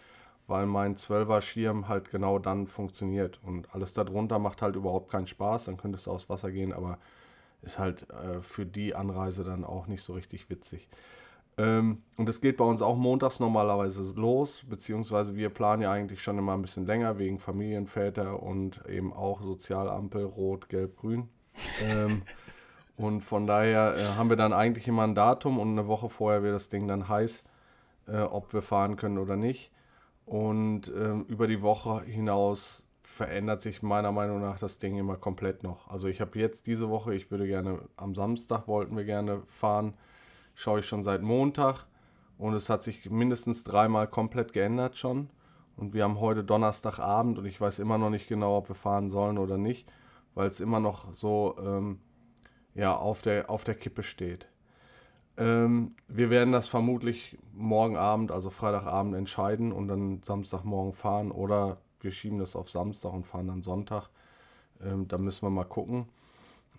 [0.47, 3.39] weil mein 12er Schirm halt genau dann funktioniert.
[3.43, 5.65] Und alles darunter macht halt überhaupt keinen Spaß.
[5.65, 6.97] Dann könntest du aufs Wasser gehen, aber
[7.63, 10.88] ist halt äh, für die Anreise dann auch nicht so richtig witzig.
[11.58, 16.23] Ähm, und es geht bei uns auch montags normalerweise los, beziehungsweise wir planen ja eigentlich
[16.23, 21.30] schon immer ein bisschen länger wegen Familienväter und eben auch Sozialampel, Rot, Gelb, Grün.
[21.84, 22.23] ähm,
[22.97, 26.41] und von daher äh, haben wir dann eigentlich immer ein Datum und eine Woche vorher
[26.41, 27.43] wird das Ding dann heiß,
[28.08, 29.71] äh, ob wir fahren können oder nicht.
[30.26, 35.63] Und ähm, über die Woche hinaus verändert sich meiner Meinung nach das Ding immer komplett
[35.63, 35.89] noch.
[35.89, 39.93] Also ich habe jetzt diese Woche, ich würde gerne, am Samstag wollten wir gerne fahren
[40.55, 41.85] schaue ich schon seit Montag
[42.37, 45.29] und es hat sich mindestens dreimal komplett geändert schon.
[45.75, 49.09] Und wir haben heute Donnerstagabend und ich weiß immer noch nicht genau, ob wir fahren
[49.09, 49.91] sollen oder nicht,
[50.35, 51.99] weil es immer noch so ähm,
[52.75, 54.47] ja, auf, der, auf der Kippe steht.
[55.35, 61.77] Ähm, wir werden das vermutlich morgen Abend, also Freitagabend, entscheiden und dann Samstagmorgen fahren oder
[62.03, 64.09] wir schieben das auf Samstag und fahren dann Sonntag.
[64.83, 66.07] Ähm, da müssen wir mal gucken.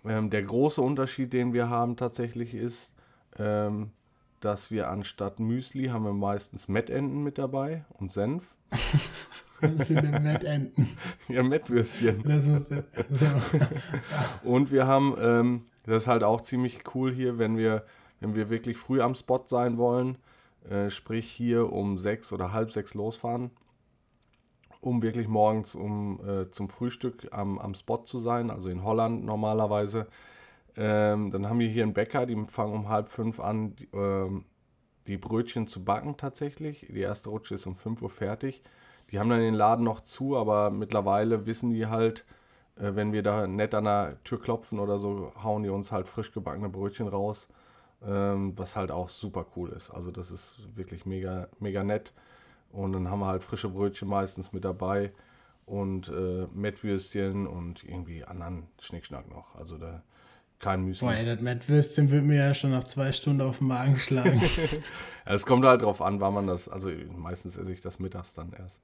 [0.05, 2.91] Ähm, der große Unterschied, den wir haben tatsächlich ist,
[3.37, 3.91] ähm,
[4.39, 8.55] dass wir anstatt Müsli haben wir meistens Mettenten mit dabei und Senf.
[9.61, 10.89] Was sind denn Mettenten?
[11.27, 12.21] Ja, Mettwürstchen.
[12.23, 13.25] Das ist, so.
[14.43, 17.83] und wir haben, ähm, das ist halt auch ziemlich cool hier, wenn wir,
[18.19, 20.17] wenn wir wirklich früh am Spot sein wollen,
[20.69, 23.49] äh, sprich hier um sechs oder halb sechs losfahren,
[24.85, 29.25] um wirklich morgens um, äh, zum Frühstück am, am Spot zu sein, also in Holland
[29.25, 30.07] normalerweise
[30.77, 34.45] ähm, dann haben wir hier einen Bäcker, die fangen um halb fünf an, die, ähm,
[35.07, 36.87] die Brötchen zu backen tatsächlich.
[36.89, 38.61] Die erste Rutsche ist um 5 Uhr fertig.
[39.11, 42.25] Die haben dann den Laden noch zu, aber mittlerweile wissen die halt,
[42.75, 46.07] äh, wenn wir da nett an der Tür klopfen oder so, hauen die uns halt
[46.07, 47.47] frisch gebackene Brötchen raus,
[48.05, 49.91] ähm, was halt auch super cool ist.
[49.91, 52.13] Also das ist wirklich mega, mega nett.
[52.75, 55.11] Und dann haben wir halt frische Brötchen meistens mit dabei
[55.65, 59.55] und äh, Mettwürstchen und irgendwie anderen Schnickschnack noch.
[59.55, 60.03] Also da
[60.59, 61.07] kein Müsli.
[61.07, 64.41] Boah, ey, das Mettwürstchen wird mir ja schon nach zwei Stunden auf den Magen schlagen.
[65.25, 68.53] es kommt halt drauf an, wann man das, also meistens esse ich das mittags dann
[68.53, 68.81] erst.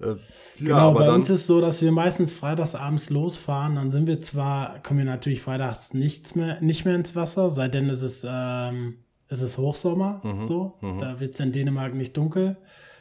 [0.00, 0.16] Äh,
[0.58, 3.76] genau, ja, bei uns ist so, dass wir meistens freitags abends losfahren.
[3.76, 7.90] Dann sind wir zwar, kommen wir natürlich freitags nichts mehr, nicht mehr ins Wasser, seitdem
[7.90, 10.20] ist es, ähm, ist es Hochsommer.
[10.24, 10.78] Mhm, so.
[10.80, 10.98] Mhm.
[10.98, 12.56] Da wird es in Dänemark nicht dunkel.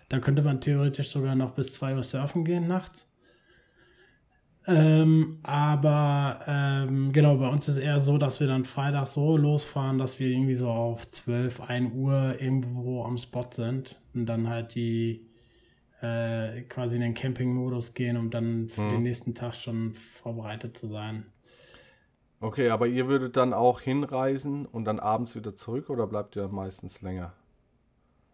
[0.10, 3.06] Da könnte man theoretisch sogar noch bis 2 Uhr surfen gehen nachts.
[4.68, 9.38] Ähm, aber ähm, genau, bei uns ist es eher so, dass wir dann Freitag so
[9.38, 14.50] losfahren, dass wir irgendwie so auf 12, 1 Uhr irgendwo am Spot sind und dann
[14.50, 15.28] halt die
[16.02, 18.90] äh, quasi in den Camping-Modus gehen, um dann für hm.
[18.92, 21.26] den nächsten Tag schon vorbereitet zu sein.
[22.42, 26.48] Okay, aber ihr würdet dann auch hinreisen und dann abends wieder zurück oder bleibt ihr
[26.48, 27.34] meistens länger?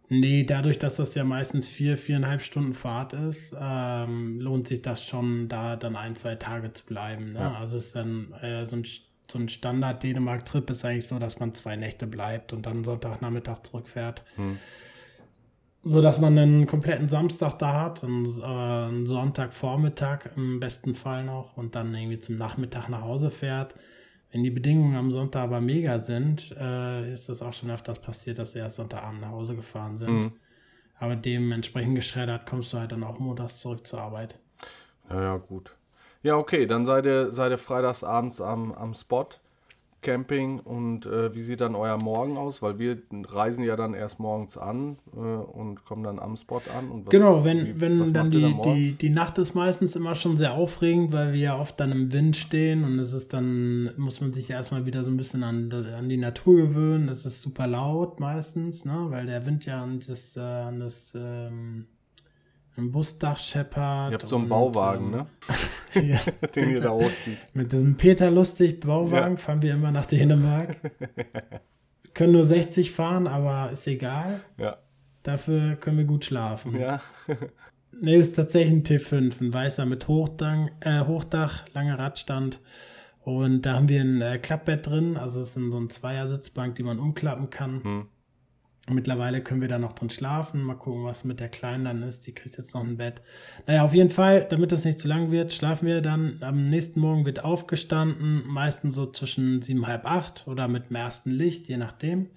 [0.10, 5.04] Nee, dadurch, dass das ja meistens vier, viereinhalb Stunden Fahrt ist, ähm, lohnt sich das
[5.04, 7.34] schon, da dann ein, zwei Tage zu bleiben.
[7.34, 7.40] Ne?
[7.40, 7.56] Ja.
[7.56, 8.86] Also es ist dann äh, so ein,
[9.30, 14.24] so ein Standard-Dänemark-Trip ist eigentlich so, dass man zwei Nächte bleibt und dann Sonntagnachmittag zurückfährt.
[14.36, 14.60] Hm.
[15.88, 21.24] So dass man einen kompletten Samstag da hat, einen, äh, einen Sonntagvormittag im besten Fall
[21.24, 23.76] noch und dann irgendwie zum Nachmittag nach Hause fährt.
[24.36, 28.38] Wenn die Bedingungen am Sonntag aber mega sind, äh, ist das auch schon öfters passiert,
[28.38, 30.12] dass sie erst Sonntagabend nach Hause gefahren sind.
[30.12, 30.32] Mhm.
[31.00, 34.38] Aber dementsprechend geschreddert kommst du halt dann auch montags zurück zur Arbeit.
[35.10, 35.78] Ja, ja, gut.
[36.22, 39.30] Ja, okay, dann seid ihr, seid ihr freitags abends am, am Spot.
[40.06, 42.62] Camping und äh, wie sieht dann euer Morgen aus?
[42.62, 47.06] Weil wir reisen ja dann erst morgens an äh, und kommen dann am Spot an.
[47.06, 50.38] Was, genau, wenn, wie, wenn dann die, dann die, die Nacht ist meistens immer schon
[50.38, 54.22] sehr aufregend, weil wir ja oft dann im Wind stehen und es ist dann, muss
[54.22, 57.10] man sich erstmal wieder so ein bisschen an, an die Natur gewöhnen.
[57.10, 59.08] Es ist super laut meistens, ne?
[59.10, 61.88] weil der Wind ja an das, äh, an das ähm,
[62.78, 64.12] ein Busdach scheppert.
[64.12, 65.28] Ihr habt so einen Bauwagen, ne?
[65.94, 66.20] ja,
[66.56, 67.38] Den ihr da hochzieht.
[67.54, 69.38] Mit diesem Peter Lustig Bauwagen ja.
[69.38, 70.78] fahren wir immer nach Dänemark.
[72.14, 74.42] können nur 60 fahren, aber ist egal.
[74.58, 74.78] Ja.
[75.24, 76.80] Dafür können wir gut schlafen.
[76.80, 77.02] Ja.
[78.00, 82.60] nee, ist tatsächlich ein T5, ein weißer mit Hochdach, äh, Hochdach langer Radstand.
[83.24, 86.84] Und da haben wir ein äh, Klappbett drin, also es ist so ein Zweiersitzbank, die
[86.84, 87.84] man umklappen kann.
[87.84, 88.08] Hm.
[88.88, 90.62] Mittlerweile können wir da noch drin schlafen.
[90.62, 92.28] Mal gucken, was mit der Kleinen dann ist.
[92.28, 93.22] Die kriegt jetzt noch ein Bett.
[93.66, 96.38] Naja, auf jeden Fall, damit das nicht zu lang wird, schlafen wir dann.
[96.42, 101.32] Am nächsten Morgen wird aufgestanden, meistens so zwischen sieben, halb acht oder mit dem ersten
[101.32, 102.30] Licht, je nachdem.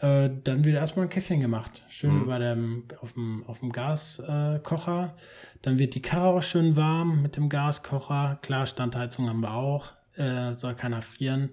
[0.00, 1.82] Äh, dann wird erstmal ein Käffchen gemacht.
[1.88, 5.14] Schön über dem, auf dem, auf dem Gaskocher.
[5.62, 8.38] dann wird die Karre auch schön warm mit dem Gaskocher.
[8.42, 9.92] Klar, Standheizung haben wir auch.
[10.16, 11.50] Äh, soll keiner frieren.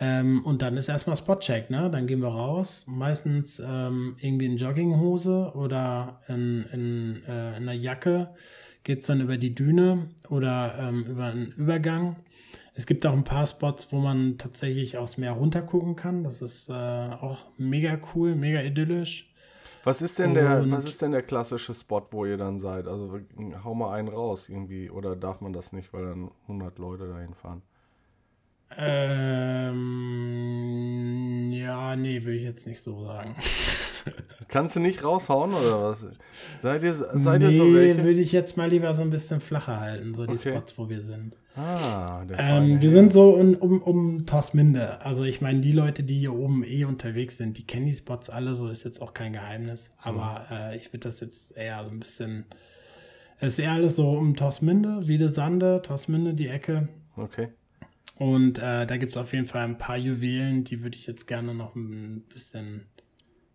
[0.00, 1.90] Ähm, und dann ist erstmal Spotcheck, ne?
[1.90, 2.84] Dann gehen wir raus.
[2.86, 8.30] Meistens ähm, irgendwie in Jogginghose oder in, in, äh, in einer Jacke.
[8.84, 12.16] Geht es dann über die Düne oder ähm, über einen Übergang.
[12.74, 16.22] Es gibt auch ein paar Spots, wo man tatsächlich aufs Meer runtergucken kann.
[16.22, 19.28] Das ist äh, auch mega cool, mega idyllisch.
[19.82, 22.86] Was ist denn der, Und- was ist denn der klassische Spot, wo ihr dann seid?
[22.86, 23.18] Also
[23.64, 24.90] hau mal einen raus irgendwie.
[24.90, 27.62] Oder darf man das nicht, weil dann 100 Leute dahin fahren?
[30.18, 33.34] Ähm, ja, nee, würde ich jetzt nicht so sagen.
[34.48, 36.06] Kannst du nicht raushauen oder was?
[36.62, 38.02] Seid ihr, seid ihr nee, so welche?
[38.02, 40.52] würde ich jetzt mal lieber so ein bisschen flacher halten, so die Okay.
[40.52, 41.36] Spots, wo wir sind.
[41.54, 45.02] Ah, der Ähm, wir sind so um, um, um Tosminde.
[45.04, 48.30] Also ich meine, die Leute, die hier oben eh unterwegs sind, die kennen die Spots
[48.30, 49.90] alle, so ist jetzt auch kein Geheimnis.
[50.00, 52.46] Aber äh, ich würde das jetzt eher so ein bisschen.
[53.40, 56.88] Es ist eher alles so um Tosminde, Wiedesande, Tosminde, die Ecke.
[57.16, 57.48] Okay.
[58.18, 61.26] Und äh, da gibt es auf jeden Fall ein paar Juwelen, die würde ich jetzt
[61.28, 62.86] gerne noch ein bisschen,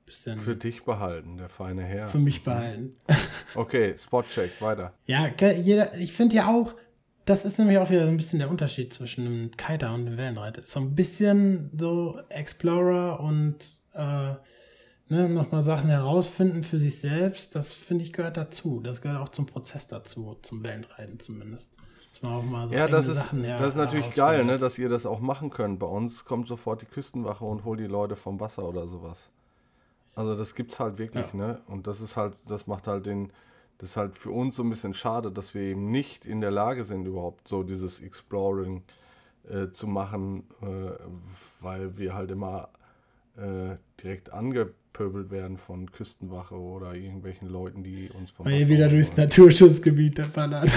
[0.06, 2.16] bisschen Für für, dich behalten, der feine Herr.
[2.18, 2.96] mich behalten.
[3.56, 4.94] Okay, Spotcheck, weiter.
[5.06, 6.76] Ja, jeder, ich finde ja auch,
[7.26, 10.18] das ist nämlich auch wieder so ein bisschen der Unterschied zwischen einem Kiter und einem
[10.18, 10.64] Wellenreiter.
[10.64, 14.34] So ein bisschen so Explorer und äh,
[15.10, 18.80] ne, nochmal Sachen herausfinden für sich selbst, das finde ich gehört dazu.
[18.80, 21.76] Das gehört auch zum Prozess dazu, zum Wellenreiten zumindest.
[22.24, 24.80] Man auch mal so Ja, das ist, Sachen her- das ist natürlich geil, ne, dass
[24.80, 25.80] ihr das auch machen könnt.
[25.80, 29.30] Bei uns kommt sofort die Küstenwache und holt die Leute vom Wasser oder sowas.
[30.16, 31.40] Also das gibt's halt wirklich, Ja.
[31.40, 31.62] ne?
[31.68, 33.32] Und das ist halt, das macht halt den,
[33.80, 36.52] das ist halt für uns so ein bisschen schade, dass wir eben nicht in der
[36.52, 38.84] Lage sind, überhaupt so dieses Exploring
[39.50, 40.92] äh, zu machen, äh,
[41.62, 42.70] weil wir halt immer
[43.38, 48.88] äh, direkt angepöbelt werden von Küstenwache oder irgendwelchen Leuten, die uns vom Weil ihr wieder
[48.90, 49.28] durchs wollen.
[49.28, 50.70] Naturschutzgebiet da ballert.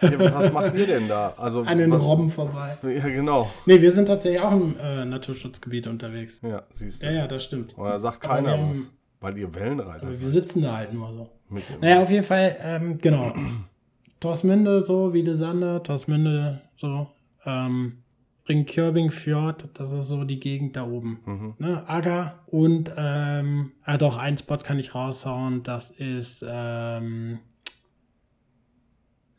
[0.00, 1.34] Ja, was macht ihr denn da?
[1.36, 2.76] Also An den was, Robben vorbei.
[2.82, 3.50] Ja, genau.
[3.66, 6.40] Nee, wir sind tatsächlich auch im äh, Naturschutzgebiet unterwegs.
[6.42, 7.06] Ja, siehst du.
[7.06, 7.74] Ja, ja, das stimmt.
[7.76, 8.90] Aber da sagt keiner haben- was.
[9.20, 10.20] Weil ihr Wellenreiter seid.
[10.20, 11.28] wir sitzen da halt nur so.
[11.48, 13.34] Mit Naja, auf jeden Fall, ähm, genau.
[14.20, 17.08] Torsminde, so, wie die Sande, Torsminde, so.
[17.44, 18.04] Ähm,
[18.48, 21.20] Ringkjörbing Fjord, das ist so die Gegend da oben.
[21.26, 21.54] Mhm.
[21.58, 21.88] Ne?
[21.88, 27.40] Agger und, ähm, ah doch, ein Spot kann ich raushauen, das ist, ähm,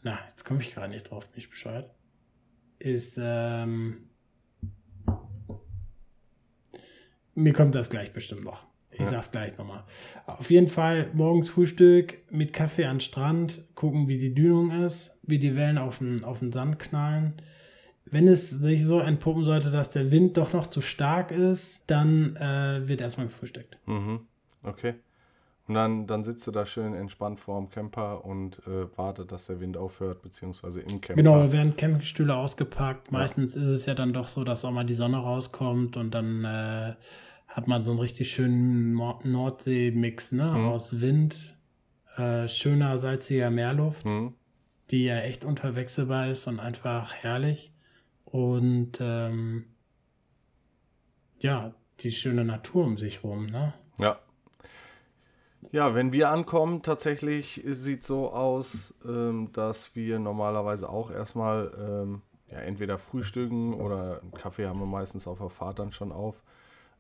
[0.03, 1.89] na, jetzt komme ich gerade nicht drauf, bin ich Bescheid.
[2.77, 4.09] Ist, ähm,
[7.33, 8.67] mir kommt das gleich bestimmt noch.
[8.91, 9.05] Ich Ja.
[9.05, 9.83] sag's gleich nochmal.
[10.25, 15.11] Auf jeden Fall morgens Frühstück mit Kaffee an den Strand, gucken, wie die Dünung ist,
[15.23, 17.41] wie die Wellen auf den, auf den Sand knallen.
[18.11, 22.35] Wenn es sich so entpuppen sollte, dass der Wind doch noch zu stark ist, dann
[22.35, 23.77] äh, wird erstmal gefrühstückt.
[23.85, 24.21] Mhm.
[24.63, 24.95] Okay.
[25.67, 29.59] Und dann, dann sitzt du da schön entspannt vorm Camper und äh, wartet, dass der
[29.59, 31.13] Wind aufhört, beziehungsweise im Camper.
[31.21, 33.11] Genau, werden Campingstühle ausgepackt.
[33.11, 36.43] Meistens ist es ja dann doch so, dass auch mal die Sonne rauskommt und dann
[36.43, 36.95] äh,
[37.47, 40.45] hat man so einen richtig schönen Nord- Nordsee-Mix ne?
[40.45, 40.65] Mhm.
[40.65, 41.55] aus Wind,
[42.17, 44.05] äh, schöner, salziger Meerluft.
[44.05, 44.33] Mhm.
[44.89, 47.71] die ja echt unverwechselbar ist und einfach herrlich.
[48.31, 49.65] Und ähm,
[51.39, 53.73] ja, die schöne Natur um sich rum, ne?
[53.97, 54.19] Ja.
[55.71, 62.21] Ja, wenn wir ankommen, tatsächlich sieht so aus, ähm, dass wir normalerweise auch erstmal ähm,
[62.49, 66.41] ja, entweder frühstücken oder einen Kaffee haben wir meistens auf der Fahrt dann schon auf.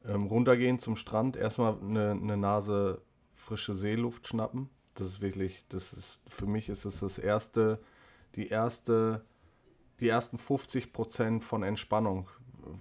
[0.05, 3.01] Ähm, runtergehen zum Strand, erstmal eine, eine Nase
[3.33, 4.69] frische Seeluft schnappen.
[4.95, 7.79] Das ist wirklich, das ist, für mich ist es das erste,
[8.35, 9.25] die erste,
[9.99, 12.27] die ersten 50 Prozent von Entspannung,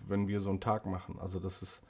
[0.07, 1.19] wenn wir so einen Tag machen.
[1.21, 1.83] Also das ist,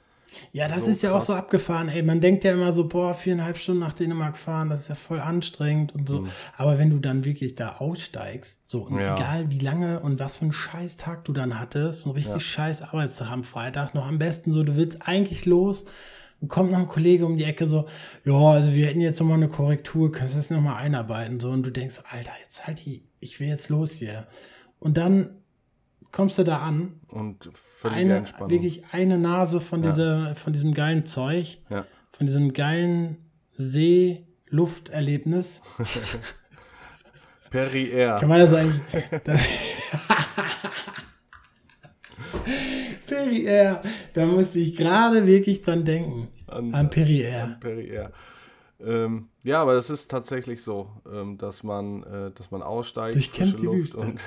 [0.51, 1.39] Ja, das So ist ja auch so krass.
[1.43, 1.89] abgefahren.
[1.89, 4.95] Ey, man denkt ja immer so, boah, viereinhalb Stunden nach Dänemark fahren, das ist ja
[4.95, 6.25] voll anstrengend und so.
[6.55, 9.15] Aber wenn du dann wirklich da aussteigst, so Ja.
[9.15, 12.81] egal wie lange und was für einen scheiß Tag du dann hattest, so richtig scheiß
[12.83, 15.85] Arbeitstag am Freitag, noch am besten so, du willst eigentlich los.
[16.41, 17.87] Und kommt noch ein Kollege um die Ecke so,
[18.23, 21.39] ja, also wir hätten jetzt nochmal eine Korrektur, kannst du das nochmal einarbeiten?
[21.41, 24.25] So, und du denkst, Alter, jetzt halt die, ich will jetzt los hier.
[24.79, 25.37] Und dann
[26.11, 28.49] kommst du da an, und völlige eine, Entspannung.
[28.49, 29.89] wirklich eine Nase von, Ja.
[29.89, 31.85] dieser, von diesem geilen Zeug, Ja.
[32.11, 33.17] von diesem geilen
[33.51, 35.61] See-Lufterlebnis.
[37.51, 38.17] Perry Air.
[38.19, 38.81] Kann man das eigentlich.
[39.23, 39.41] Das
[43.07, 43.81] Perry Air,
[44.13, 46.27] da musste ich gerade wirklich dran denken.
[46.47, 47.57] An- An Perry Air.
[47.59, 48.11] Perry Air.
[48.81, 53.59] Ähm, ja, aber es ist tatsächlich so, ähm, dass man, äh, dass man aussteigt, Durchkämmt
[53.59, 53.97] die Luft Wüste.
[53.97, 54.21] und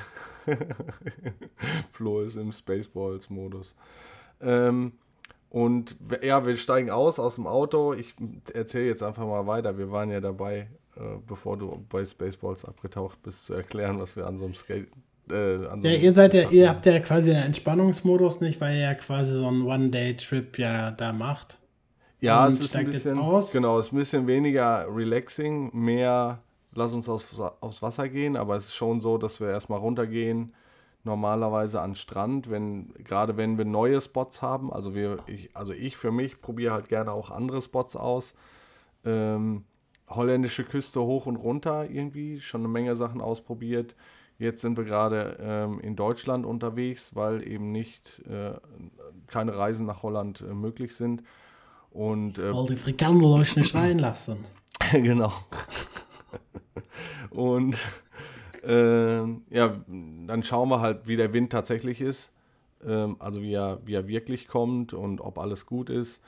[1.93, 3.75] Flo ist im Spaceballs-Modus.
[4.41, 4.93] Ähm,
[5.49, 7.93] Und ja, wir steigen aus aus dem Auto.
[7.95, 8.15] Ich
[8.55, 9.77] erzähle jetzt einfach mal weiter.
[9.77, 14.27] Wir waren ja dabei, äh, bevor du bei Spaceballs abgetaucht bist, zu erklären, was wir
[14.27, 14.88] an so einem Skate.
[15.31, 18.75] Äh, an so ja, ihr seid ja, ihr habt ja quasi einen Entspannungsmodus nicht, weil
[18.77, 21.59] ihr ja quasi so einen One-Day-Trip ja da macht.
[22.23, 23.17] Ja, es ist ein bisschen,
[23.53, 26.41] genau, es ist ein bisschen weniger relaxing, mehr
[26.73, 30.55] lass uns aufs, aufs Wasser gehen, aber es ist schon so, dass wir erstmal runtergehen,
[31.05, 35.97] normalerweise an Strand, wenn, gerade wenn wir neue Spots haben, also wir, ich, also ich
[35.97, 38.35] für mich probiere halt gerne auch andere Spots aus.
[39.05, 39.65] Ähm,
[40.09, 43.97] holländische Küste hoch und runter irgendwie, schon eine Menge Sachen ausprobiert.
[44.39, 48.55] Jetzt sind wir gerade ähm, in Deutschland unterwegs, weil eben nicht äh,
[49.27, 51.23] keine Reisen nach Holland äh, möglich sind.
[51.92, 54.38] Und, äh, weil die Frikandel euch nicht reinlassen.
[54.92, 55.33] genau.
[57.31, 57.76] und
[58.64, 59.76] äh, ja,
[60.26, 62.33] dann schauen wir halt, wie der Wind tatsächlich ist.
[62.87, 66.22] Ähm, also wie er, wie er wirklich kommt und ob alles gut ist.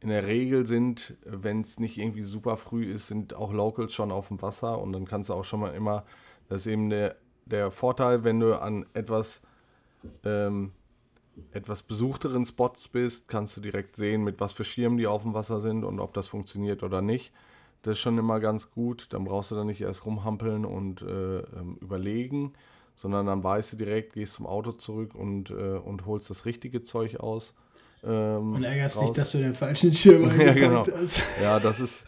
[0.00, 4.10] In der Regel sind, wenn es nicht irgendwie super früh ist, sind auch Locals schon
[4.10, 6.04] auf dem Wasser und dann kannst du auch schon mal immer,
[6.48, 9.42] das ist eben der, der Vorteil, wenn du an etwas
[10.24, 10.72] ähm,
[11.52, 15.34] etwas besuchteren Spots bist, kannst du direkt sehen, mit was für Schirmen die auf dem
[15.34, 17.32] Wasser sind und ob das funktioniert oder nicht.
[17.82, 19.08] Das ist schon immer ganz gut.
[19.10, 22.52] Dann brauchst du dann nicht erst rumhampeln und äh, ähm, überlegen,
[22.94, 26.82] sondern dann weißt du direkt, gehst zum Auto zurück und, äh, und holst das richtige
[26.82, 27.54] Zeug aus.
[28.02, 29.06] Ähm, und ärgerst raus.
[29.06, 30.86] dich, dass du den falschen Schirm ja, genau.
[30.86, 31.22] hast.
[31.42, 32.04] Ja, das ist,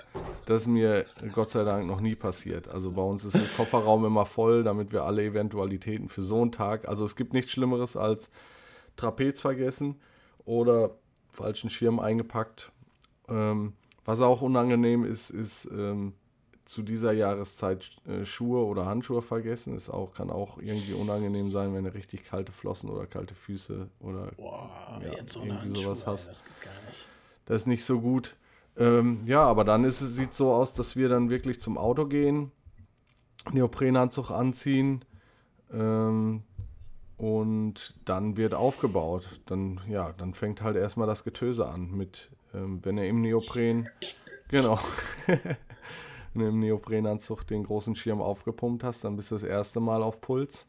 [0.46, 2.68] das ist mir Gott sei Dank noch nie passiert.
[2.68, 6.52] Also bei uns ist der Kofferraum immer voll, damit wir alle Eventualitäten für so einen
[6.52, 6.88] Tag.
[6.88, 8.30] Also es gibt nichts Schlimmeres als
[8.96, 10.00] Trapez vergessen
[10.44, 10.96] oder
[11.30, 12.70] falschen Schirm eingepackt.
[13.28, 13.74] Ähm,
[14.04, 16.14] was auch unangenehm ist, ist ähm,
[16.64, 19.76] zu dieser Jahreszeit äh, Schuhe oder Handschuhe vergessen.
[19.76, 23.88] Ist auch, kann auch irgendwie unangenehm sein, wenn du richtig kalte Flossen oder kalte Füße
[24.00, 26.28] oder Boah, ja, jetzt so irgendwie sowas hast.
[26.28, 26.44] Das,
[27.46, 28.36] das, ist nicht so gut.
[28.76, 32.06] Ähm, ja, aber dann ist es sieht so aus, dass wir dann wirklich zum Auto
[32.06, 32.52] gehen,
[33.52, 35.04] Neoprenanzug anziehen,
[35.72, 36.42] ähm,
[37.22, 39.40] und dann wird aufgebaut.
[39.46, 43.88] Dann, ja, dann fängt halt erstmal das Getöse an mit, ähm, wenn er im Neopren,
[44.48, 44.80] genau,
[45.26, 50.02] wenn du im Neoprenanzug den großen Schirm aufgepumpt hast, dann bist du das erste Mal
[50.02, 50.66] auf Puls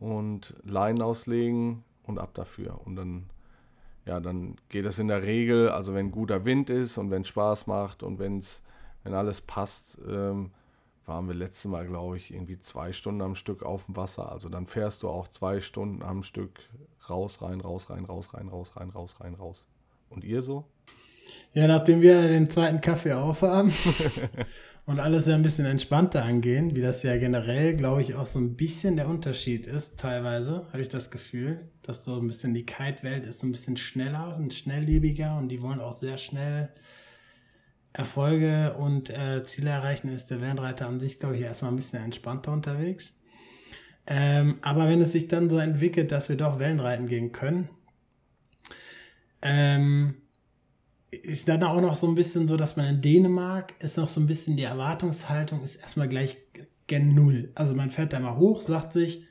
[0.00, 2.78] und Leinen auslegen und ab dafür.
[2.84, 3.30] Und dann,
[4.04, 7.28] ja, dann geht es in der Regel, also wenn guter Wind ist und wenn es
[7.28, 8.62] Spaß macht und wenn's,
[9.02, 10.50] wenn alles passt, ähm,
[11.06, 14.30] waren wir letztes Mal, glaube ich, irgendwie zwei Stunden am Stück auf dem Wasser.
[14.30, 16.60] Also dann fährst du auch zwei Stunden am Stück
[17.08, 19.64] raus, rein, raus, rein, raus, rein, raus, rein, raus, rein, raus.
[20.08, 20.64] Und ihr so?
[21.52, 23.72] Ja, nachdem wir den zweiten Kaffee aufhaben
[24.86, 28.38] und alles ja ein bisschen entspannter angehen, wie das ja generell, glaube ich, auch so
[28.38, 32.66] ein bisschen der Unterschied ist, teilweise, habe ich das Gefühl, dass so ein bisschen die
[32.66, 36.70] Kite-Welt ist so ein bisschen schneller und schnelllebiger und die wollen auch sehr schnell
[37.94, 42.02] Erfolge und äh, Ziele erreichen, ist der Wellenreiter an sich, glaube ich, erstmal ein bisschen
[42.02, 43.14] entspannter unterwegs.
[44.06, 47.70] Ähm, aber wenn es sich dann so entwickelt, dass wir doch Wellenreiten gehen können,
[49.40, 50.16] ähm,
[51.10, 54.20] ist dann auch noch so ein bisschen so, dass man in Dänemark ist noch so
[54.20, 56.36] ein bisschen die Erwartungshaltung ist erstmal gleich
[56.88, 57.52] gen Null.
[57.54, 59.24] Also man fährt da mal hoch, sagt sich,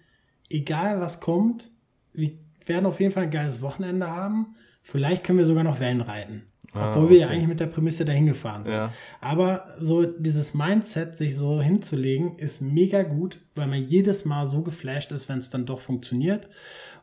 [0.50, 1.70] egal was kommt,
[2.14, 2.32] wir
[2.66, 4.56] werden auf jeden Fall ein geiles Wochenende haben.
[4.82, 6.53] Vielleicht können wir sogar noch Wellen reiten.
[6.74, 8.74] Ah, Obwohl wir ja eigentlich mit der Prämisse dahin gefahren sind.
[8.74, 8.92] Ja.
[9.22, 14.62] Aber so dieses Mindset, sich so hinzulegen, ist mega gut, weil man jedes Mal so
[14.62, 16.48] geflasht ist, wenn es dann doch funktioniert.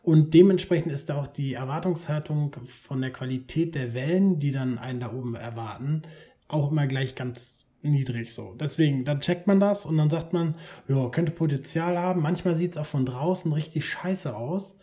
[0.02, 5.00] Und dementsprechend ist da auch die Erwartungshaltung von der Qualität der Wellen, die dann einen
[5.00, 6.02] da oben erwarten,
[6.48, 8.54] auch immer gleich ganz niedrig so.
[8.59, 10.54] Deswegen, dann checkt man das und dann sagt man,
[10.88, 12.22] ja, könnte Potenzial haben.
[12.22, 14.76] Manchmal sieht es auch von draußen richtig scheiße aus.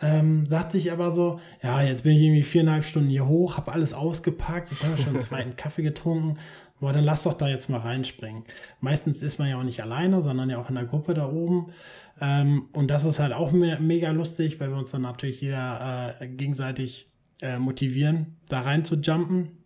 [0.00, 3.72] Ähm, sagt sich aber so, ja, jetzt bin ich irgendwie viereinhalb Stunden hier hoch, habe
[3.72, 6.38] alles ausgepackt, jetzt haben wir schon einen zweiten Kaffee getrunken,
[6.80, 8.44] boah, dann lass doch da jetzt mal reinspringen.
[8.80, 11.72] Meistens ist man ja auch nicht alleine, sondern ja auch in der Gruppe da oben.
[12.20, 16.16] Ähm, und das ist halt auch me mega lustig, weil wir uns dann natürlich jeder
[16.20, 19.58] äh, gegenseitig äh, motivieren, da rein zu jumpen.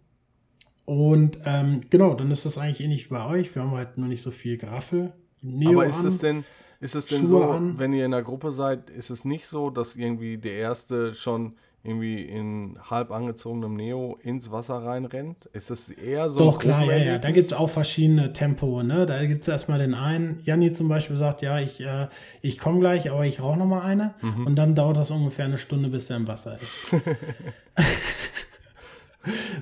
[0.85, 3.55] Und ähm, genau, dann ist das eigentlich ähnlich wie bei euch.
[3.55, 5.13] Wir haben halt nur nicht so viel Geraffel.
[5.43, 6.45] Neo Aber ist es denn,
[6.81, 7.79] ist es denn Schuhe so, an.
[7.79, 11.55] wenn ihr in der Gruppe seid, ist es nicht so, dass irgendwie der Erste schon
[11.85, 15.47] irgendwie in halb angezogenem Neo ins Wasser reinrennt?
[15.53, 16.41] Ist es eher so?
[16.41, 17.19] Doch, klar, ja, ja.
[17.19, 18.83] Da gibt es auch verschiedene Tempo.
[18.83, 19.07] Ne?
[19.07, 20.39] Da gibt es erstmal den einen.
[20.43, 22.09] Janni zum Beispiel sagt, ja, ich, äh,
[22.43, 24.15] ich komme gleich, aber ich rauche noch mal eine.
[24.21, 24.47] Mhm.
[24.47, 26.75] Und dann dauert das ungefähr eine Stunde, bis er im Wasser ist.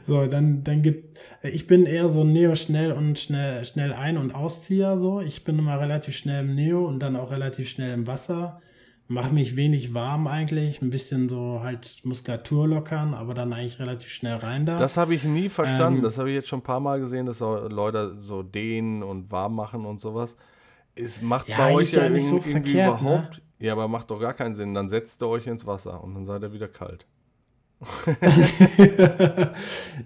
[0.06, 4.34] So, dann, dann gibt ich bin eher so Neo schnell und schnell, schnell ein- und
[4.34, 5.20] Auszieher so.
[5.20, 8.60] Ich bin immer relativ schnell im Neo und dann auch relativ schnell im Wasser.
[9.08, 14.10] Mache mich wenig warm eigentlich, ein bisschen so halt Muskulatur lockern, aber dann eigentlich relativ
[14.10, 14.78] schnell rein da.
[14.78, 15.98] Das habe ich nie verstanden.
[15.98, 19.30] Ähm, das habe ich jetzt schon ein paar Mal gesehen, dass Leute so dehnen und
[19.30, 20.36] warm machen und sowas.
[20.96, 23.08] Es macht Ja, bei euch ja nicht so irgendwie verkehrt, ne?
[23.08, 23.42] überhaupt.
[23.60, 24.74] Ja, aber macht doch gar keinen Sinn.
[24.74, 27.06] Dann setzt ihr euch ins Wasser und dann seid ihr wieder kalt.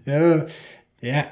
[0.05, 0.47] Ja,
[1.01, 1.25] ja.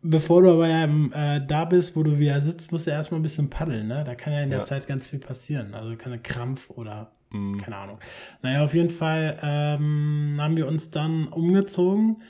[0.00, 3.22] Bevor du aber ähm, äh, da bist, wo du wieder sitzt, musst du erstmal ein
[3.24, 4.04] bisschen paddeln, ne?
[4.04, 4.64] Da kann ja in der Ja.
[4.64, 5.74] Zeit ganz viel passieren.
[5.74, 7.58] Also keine Krampf oder Mhm.
[7.58, 7.98] keine Ahnung.
[8.40, 12.22] Naja, auf jeden Fall ähm, haben wir uns dann umgezogen.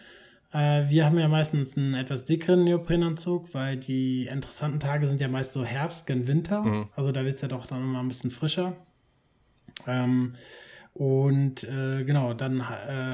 [0.53, 5.29] Äh, wir haben ja meistens einen etwas dickeren Neoprenanzug, weil die interessanten Tage sind ja
[5.29, 6.63] meist so Herbst gen Winter.
[6.63, 6.89] Mhm.
[6.97, 8.73] Also da wird es ja doch dann immer ein bisschen frischer.
[9.87, 10.35] Ähm,
[10.99, 12.63] und äh, genau, dann äh,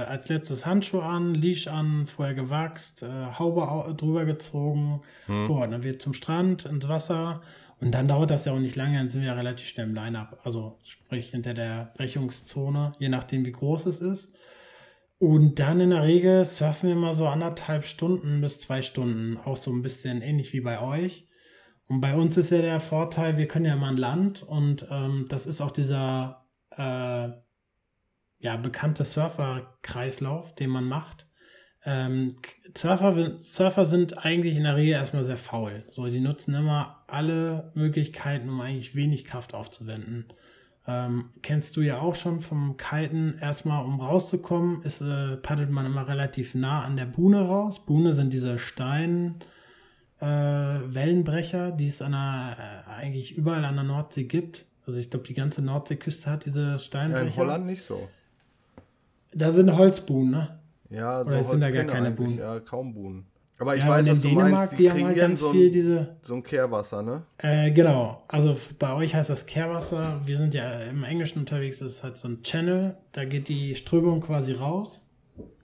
[0.09, 3.09] als letztes Handschuhe an, Leash an, vorher gewachst, äh,
[3.39, 5.03] Haube au- drüber gezogen.
[5.49, 7.43] Boah, dann wird zum Strand, ins Wasser.
[7.81, 9.95] Und dann dauert das ja auch nicht lange, dann sind wir ja relativ schnell im
[9.95, 10.41] Line-Up.
[10.45, 14.33] Also sprich hinter der Brechungszone, je nachdem wie groß es ist.
[15.19, 19.37] Und dann in der Regel surfen wir mal so anderthalb Stunden bis zwei Stunden.
[19.37, 21.29] Auch so ein bisschen ähnlich wie bei euch.
[21.87, 25.27] Und bei uns ist ja der Vorteil, wir können ja mal an Land und ähm,
[25.29, 27.29] das ist auch dieser äh,
[28.45, 31.27] ja, bekannte Surfer-Kreislauf, den man macht.
[31.87, 32.37] Ähm,
[32.77, 35.85] Surfer, Surfer sind eigentlich in der Regel erstmal sehr faul.
[35.91, 40.27] So, die nutzen immer alle Möglichkeiten, um eigentlich wenig Kraft aufzuwenden.
[40.87, 43.39] Ähm, kennst du ja auch schon vom Kiten.
[43.41, 47.83] Erstmal, um rauszukommen, ist, äh, paddelt man immer relativ nah an der Buhne raus.
[47.87, 49.37] Buhne sind diese Stein,
[50.21, 54.67] äh, Wellenbrecher, die es an der, äh, eigentlich überall an der Nordsee gibt.
[54.87, 57.25] Also ich glaube, die ganze Nordseeküste hat diese Ja, Steinbrecher.
[57.27, 58.07] in Holland nicht so.
[59.35, 60.61] Da sind Holzbuhnen, ne?
[60.91, 62.11] Ja, Oder sind da gar keine.
[62.13, 62.39] Buhnen?
[62.39, 63.27] Ja, kaum Buhnen.
[63.59, 64.73] Aber ich ja, weiß, was du Dänemark, meinst.
[64.73, 66.17] die, Die haben halt ganz so viel ein, diese.
[66.23, 67.23] so ein Kehrwasser, ne?
[67.39, 68.25] Äh, genau.
[68.29, 70.21] Also bei euch heißt das Kehrwasser.
[70.25, 71.79] Wir sind ja im Englischen unterwegs.
[71.79, 72.97] Das ist halt so ein Channel.
[73.13, 75.01] Da geht die Strömung quasi raus.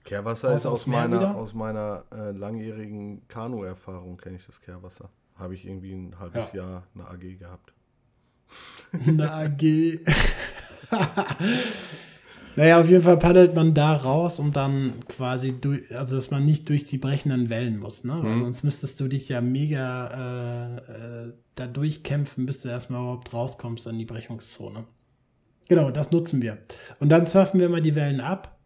[0.03, 1.35] Kehrwasser Raus ist aus meiner, wieder?
[1.35, 5.09] aus meiner äh, langjährigen Kanu-Erfahrung, kenne ich das Kehrwasser.
[5.35, 6.63] Habe ich irgendwie ein halbes Ja.
[6.63, 7.73] Jahr eine AG gehabt.
[9.07, 9.99] Eine AG.
[12.55, 16.45] naja, auf jeden Fall paddelt man da raus, um dann quasi durch, also dass man
[16.45, 18.19] nicht durch die brechenden Wellen muss, ne?
[18.21, 23.33] Weil sonst müsstest du dich ja mega äh, äh, da durchkämpfen, bis du erstmal überhaupt
[23.33, 24.85] rauskommst an die Brechungszone.
[25.69, 26.57] Genau, das nutzen wir.
[26.99, 28.57] Und dann surfen wir mal die Wellen ab.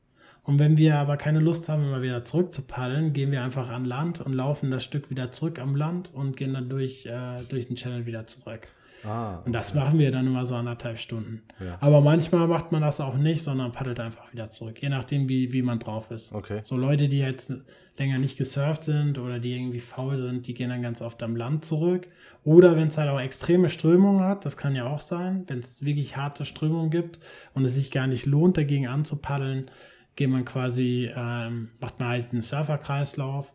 [0.43, 3.69] Und wenn wir aber keine Lust haben, immer wieder zurück zu paddeln, gehen wir einfach
[3.69, 7.43] an Land und laufen das Stück wieder zurück am Land und gehen dann durch, äh,
[7.49, 8.67] durch den Channel wieder zurück.
[9.03, 11.43] Ah, Und das machen wir dann immer so anderthalb Stunden.
[11.59, 11.77] Ja.
[11.79, 15.53] Aber manchmal macht man das auch nicht, sondern paddelt einfach wieder zurück, je nachdem, wie,
[15.53, 16.31] wie man drauf ist.
[16.33, 16.61] okay.
[16.63, 17.51] So Leute, die jetzt
[17.97, 21.35] länger nicht gesurft sind oder die irgendwie faul sind, die gehen dann ganz oft am
[21.35, 22.07] Land zurück.
[22.43, 25.83] Oder wenn es halt auch extreme Strömungen hat, das kann ja auch sein, wenn es
[25.85, 27.19] wirklich harte Strömungen gibt
[27.53, 29.69] und es sich gar nicht lohnt, dagegen anzupaddeln,
[30.15, 33.53] geht man quasi, ähm, macht man halt einen Surferkreislauf,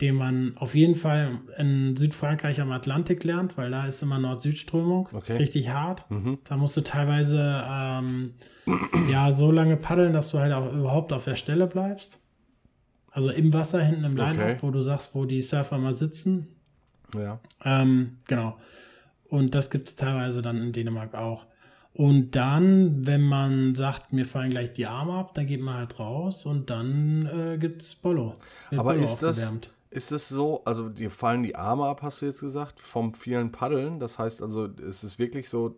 [0.00, 5.08] den man auf jeden Fall in Südfrankreich am Atlantik lernt, weil da ist immer Nord-Süd-Strömung,
[5.12, 5.36] Okay.
[5.36, 6.08] richtig hart.
[6.10, 6.38] Mhm.
[6.44, 8.32] Da musst du teilweise ähm,
[9.10, 12.18] ja so lange paddeln, dass du halt auch überhaupt auf der Stelle bleibst.
[13.10, 14.58] Also im Wasser hinten im Line-Up, Okay.
[14.60, 16.46] wo du sagst, wo die Surfer mal sitzen.
[17.14, 17.40] Ja.
[17.64, 18.56] Ähm, genau.
[19.28, 21.46] Und das gibt es teilweise dann in Dänemark auch.
[21.92, 25.98] Und dann, wenn man sagt, mir fallen gleich die Arme ab, dann geht man halt
[25.98, 28.36] raus und dann äh, gibt es Bollo.
[28.70, 29.50] Aber Bollo ist das.
[29.90, 33.52] Ist es so, also dir fallen die Arme ab, hast du jetzt gesagt, vom vielen
[33.52, 33.98] Paddeln?
[34.00, 35.76] Das heißt also, ist es wirklich so,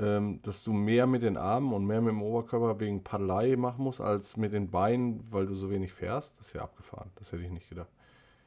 [0.00, 3.84] ähm, dass du mehr mit den Armen und mehr mit dem Oberkörper wegen Paddelei machen
[3.84, 6.34] musst, als mit den Beinen, weil du so wenig fährst?
[6.38, 7.10] Das ist ja abgefahren.
[7.16, 7.90] Das hätte ich nicht gedacht.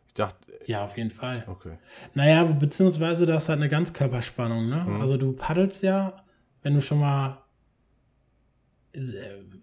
[0.08, 1.43] Ich dachte, Ja, auf jeden Fall.
[1.48, 1.78] okay.
[2.16, 4.84] Naja, beziehungsweise das ist halt eine Ganzkörperspannung, ne?
[4.88, 5.02] Mhm.
[5.02, 6.24] Also du paddelst ja,
[6.64, 7.38] wenn du schon mal,
[8.93, 9.00] äh,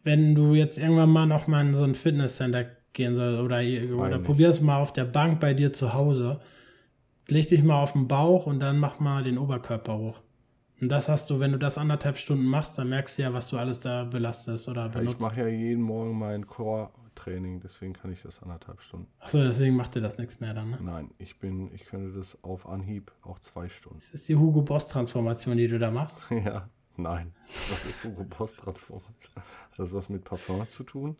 [0.04, 4.06] wenn du jetzt irgendwann mal noch mal in so ein Fitnesscenter gehen sollst oder, oder
[4.06, 4.22] Eigentlich.
[4.22, 6.40] probier's mal auf der Bank bei dir zu Hause,
[7.28, 10.22] leg dich mal auf den Bauch und dann mach mal den Oberkörper hoch.
[10.80, 13.48] Und das hast du, wenn du das anderthalb Stunden machst, dann merkst du ja, was
[13.48, 15.20] du alles da belastest oder Ja, ich benutzt.
[15.20, 19.06] mache ja jeden Morgen mein Core-Training, deswegen kann ich das anderthalb Stunden.
[19.20, 20.78] Achso, deswegen macht dir das nichts mehr dann, ne?
[20.82, 24.00] Nein, ich bin, ich könnte das auf Anhieb auch zwei Stunden.
[24.00, 26.18] Das ist die Hugo Boss Transformation, die du da machst.
[26.30, 27.32] Ja, nein.
[27.70, 29.34] Was ist Hugo Boss Transformation?
[29.36, 31.16] Hat das was mit Parfum zu tun?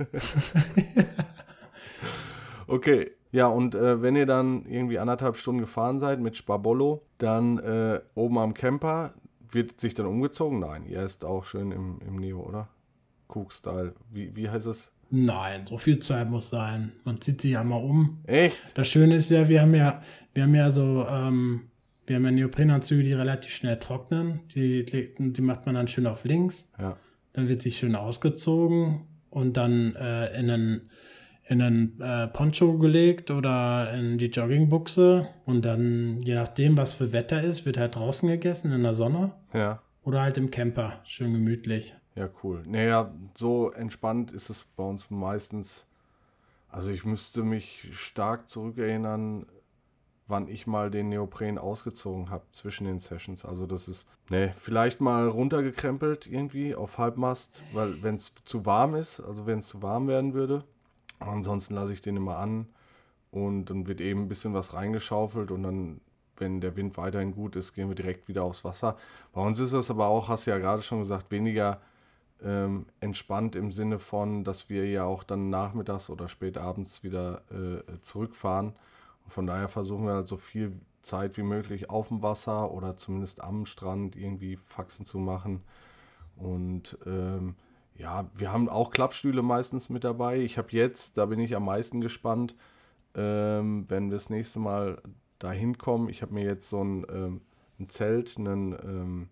[2.66, 7.58] okay, ja, und äh, wenn ihr dann irgendwie anderthalb Stunden gefahren seid mit Sparbollo, dann
[7.58, 9.14] äh, oben am Camper
[9.48, 10.60] wird sich dann umgezogen?
[10.60, 12.68] Nein, ihr ist auch schön im, im Neo, oder?
[13.28, 13.94] Cook-Style.
[14.10, 14.92] Wie, wie heißt es?
[15.10, 16.92] Nein, so viel Zeit muss sein.
[17.04, 18.20] Man zieht sich ja mal um.
[18.26, 18.76] Echt?
[18.76, 20.02] Das Schöne ist ja, wir haben ja,
[20.34, 21.70] wir haben ja so, ähm,
[22.06, 24.40] Wir haben ja Neoprenanzüge, die relativ schnell trocknen.
[24.54, 26.64] Die, die macht man dann schön auf links.
[26.78, 26.96] Ja.
[27.32, 30.90] Dann wird sie schön ausgezogen und dann äh, in einen,
[31.46, 35.28] in einen äh, Poncho gelegt oder in die Joggingbuchse.
[35.46, 39.32] Und dann, je nachdem, was für Wetter ist, wird halt draußen gegessen in der Sonne.
[39.52, 39.82] Ja.
[40.02, 41.94] Oder halt im Camper, schön gemütlich.
[42.16, 42.62] Ja, cool.
[42.66, 45.86] Naja, so entspannt ist es bei uns meistens.
[46.68, 49.46] Also ich müsste mich stark zurückerinnern,
[50.30, 53.44] wann ich mal den Neopren ausgezogen habe zwischen den Sessions.
[53.44, 58.94] Also das ist, ne, vielleicht mal runtergekrempelt irgendwie auf Halbmast, weil wenn es zu warm
[58.94, 60.64] ist, also wenn es zu warm werden würde,
[61.18, 62.66] ansonsten lasse ich den immer an
[63.30, 66.00] und dann wird eben ein bisschen was reingeschaufelt und dann,
[66.36, 68.96] wenn der Wind weiterhin gut ist, gehen wir direkt wieder aufs Wasser.
[69.32, 71.80] Bei uns ist das aber auch, hast du ja gerade schon gesagt, weniger
[72.42, 77.42] ähm, entspannt im Sinne von, dass wir ja auch dann nachmittags oder spät abends wieder
[77.50, 78.74] äh, zurückfahren
[79.30, 80.72] von daher versuchen wir halt so viel
[81.02, 85.62] Zeit wie möglich auf dem Wasser oder zumindest am Strand irgendwie Faxen zu machen.
[86.36, 87.54] Und ähm,
[87.96, 90.38] ja, wir haben auch Klappstühle meistens mit dabei.
[90.38, 92.54] Ich habe jetzt, da bin ich am meisten gespannt,
[93.14, 95.02] ähm, wenn wir das nächste Mal
[95.38, 96.08] da hinkommen.
[96.08, 97.40] Ich habe mir jetzt so ein, ähm,
[97.78, 99.28] ein Zelt, einen, ähm,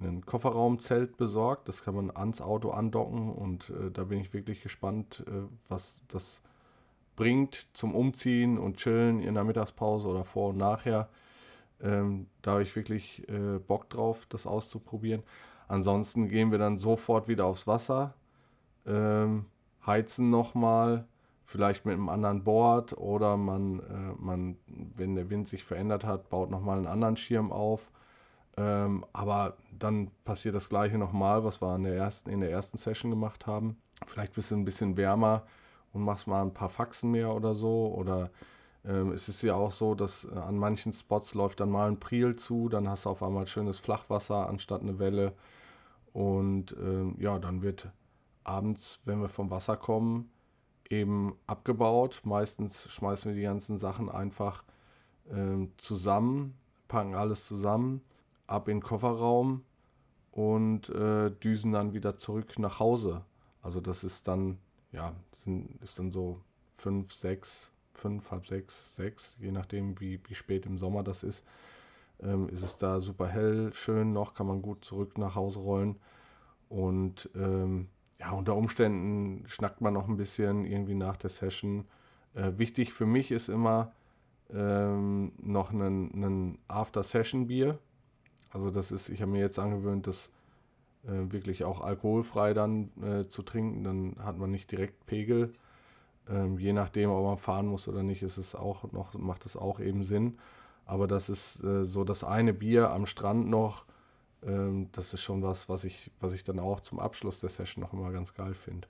[0.00, 1.68] ein Kofferraumzelt besorgt.
[1.68, 6.02] Das kann man ans Auto andocken und äh, da bin ich wirklich gespannt, äh, was
[6.08, 6.42] das
[7.16, 11.08] bringt zum Umziehen und Chillen in der Mittagspause oder vor und nachher.
[11.82, 15.22] Ähm, da habe ich wirklich äh, Bock drauf, das auszuprobieren.
[15.68, 18.14] Ansonsten gehen wir dann sofort wieder aufs Wasser,
[18.86, 19.46] ähm,
[19.84, 21.06] heizen nochmal,
[21.44, 26.28] vielleicht mit einem anderen Board oder man, äh, man, wenn der Wind sich verändert hat,
[26.28, 27.90] baut nochmal einen anderen Schirm auf.
[28.56, 32.78] Ähm, aber dann passiert das gleiche nochmal, was wir in der ersten, in der ersten
[32.78, 33.76] Session gemacht haben.
[34.06, 35.42] Vielleicht ein bisschen, ein bisschen wärmer
[35.96, 37.92] und machst mal ein paar Faxen mehr oder so.
[37.96, 38.30] Oder
[38.84, 41.98] ähm, es ist ja auch so, dass äh, an manchen Spots läuft dann mal ein
[41.98, 45.32] Priel zu, dann hast du auf einmal schönes Flachwasser anstatt eine Welle.
[46.12, 47.88] Und ähm, ja, dann wird
[48.44, 50.30] abends, wenn wir vom Wasser kommen,
[50.90, 52.20] eben abgebaut.
[52.24, 54.64] Meistens schmeißen wir die ganzen Sachen einfach
[55.30, 56.54] ähm, zusammen,
[56.88, 58.02] packen alles zusammen,
[58.46, 59.62] ab in den Kofferraum
[60.30, 63.22] und äh, düsen dann wieder zurück nach Hause.
[63.62, 64.58] Also das ist dann
[64.96, 66.40] ja, sind, ist dann so
[66.78, 71.44] fünf, sechs, fünf, halb sechs, sechs, je nachdem, wie, wie spät im Sommer das ist.
[72.20, 75.96] Ähm, ist es da super hell, schön noch, kann man gut zurück nach Hause rollen.
[76.68, 77.88] Und ähm,
[78.18, 81.86] ja, unter Umständen schnackt man noch ein bisschen irgendwie nach der Session.
[82.34, 83.92] Äh, wichtig für mich ist immer
[84.50, 87.78] ähm, noch ein After-Session-Bier.
[88.50, 90.30] Also das ist, ich habe mir jetzt angewöhnt, das
[91.06, 93.84] äh, wirklich auch alkoholfrei dann äh, zu trinken.
[93.84, 95.52] Dann hat man nicht direkt Pegel.
[96.28, 99.56] Ähm, je nachdem, ob man fahren muss oder nicht, ist es auch noch, macht es
[99.56, 100.38] auch eben Sinn.
[100.84, 103.84] Aber das ist äh, so das eine Bier am Strand noch.
[104.44, 107.82] Ähm, das ist schon was, was ich, was ich dann auch zum Abschluss der Session
[107.82, 108.88] noch immer ganz geil finde.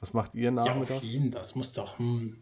[0.00, 0.88] Was macht ihr nachmittags?
[0.90, 2.38] Ja, auf jeden, das muss doch hm,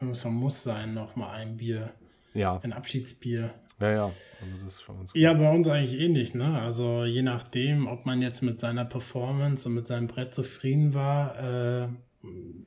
[0.00, 1.92] muss, muss sein, noch mal ein Bier.
[2.34, 2.58] Ja.
[2.62, 3.54] Ein Abschiedsbier.
[3.84, 4.04] Ja, ja,
[4.40, 5.20] also das ist schon ganz gut.
[5.20, 6.58] Ja, bei uns eigentlich ähnlich, eh ne?
[6.58, 11.38] Also je nachdem, ob man jetzt mit seiner Performance und mit seinem Brett zufrieden war,
[11.38, 11.88] äh,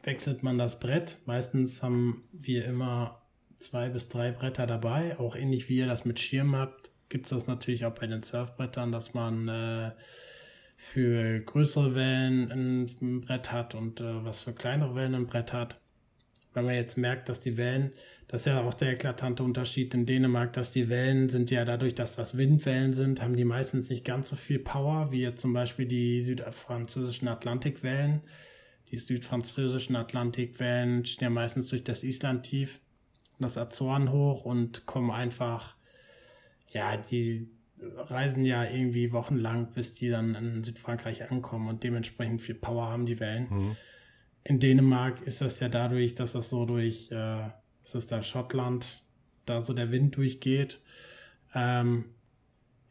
[0.03, 1.18] wechselt man das Brett.
[1.26, 3.24] Meistens haben wir immer
[3.57, 7.32] zwei bis drei Bretter dabei, auch ähnlich wie ihr das mit Schirm habt, gibt es
[7.32, 9.91] das natürlich auch bei den Surfbrettern, dass man äh,
[10.78, 15.80] für größere Wellen ein Brett hat und äh, was für kleinere Wellen ein Brett hat
[16.57, 17.91] wenn man jetzt merkt, dass die Wellen,
[18.27, 21.93] das ist ja auch der eklatante Unterschied in Dänemark, dass die Wellen sind ja dadurch,
[21.93, 25.53] dass das Windwellen sind, haben die meistens nicht ganz so viel Power, wie jetzt zum
[25.53, 28.21] Beispiel die südfranzösischen Atlantikwellen.
[28.89, 32.79] Die südfranzösischen Atlantikwellen stehen ja meistens durch das Islandtief
[33.37, 35.75] und das Azoren hoch und kommen einfach,
[36.69, 42.55] ja, die reisen ja irgendwie wochenlang, bis die dann in Südfrankreich ankommen und dementsprechend viel
[42.55, 43.47] Power haben die Wellen.
[43.51, 43.77] Mhm
[44.47, 47.47] in Dänemark ist das ja dadurch, dass das so durch, äh,
[47.83, 49.03] ist das da Schottland,
[49.45, 50.79] da so der Wind durchgeht.
[51.53, 52.05] Ähm,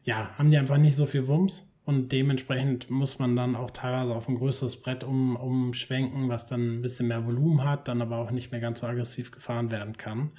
[0.03, 4.13] ja, haben die einfach nicht so viel Wumms und dementsprechend muss man dann auch teilweise
[4.13, 8.17] auf ein größeres Brett um, umschwenken, was dann ein bisschen mehr Volumen hat, dann aber
[8.17, 10.33] auch nicht mehr ganz so aggressiv gefahren werden kann.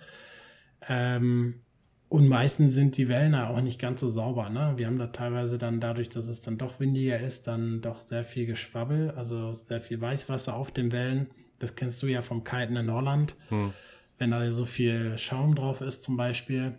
[0.89, 1.63] Ähm,
[2.09, 4.49] und meistens sind die Wellen auch nicht ganz so sauber.
[4.49, 4.75] Ne?
[4.77, 8.25] Wir haben da teilweise dann dadurch, dass es dann doch windiger ist, dann doch sehr
[8.25, 11.29] viel Geschwabbel, also sehr viel Weißwasser auf den Wellen.
[11.59, 13.35] Das kennst du ja vom Kiten in Holland.
[13.51, 13.73] Hm.
[14.17, 16.79] Wenn da so viel Schaum drauf ist zum Beispiel.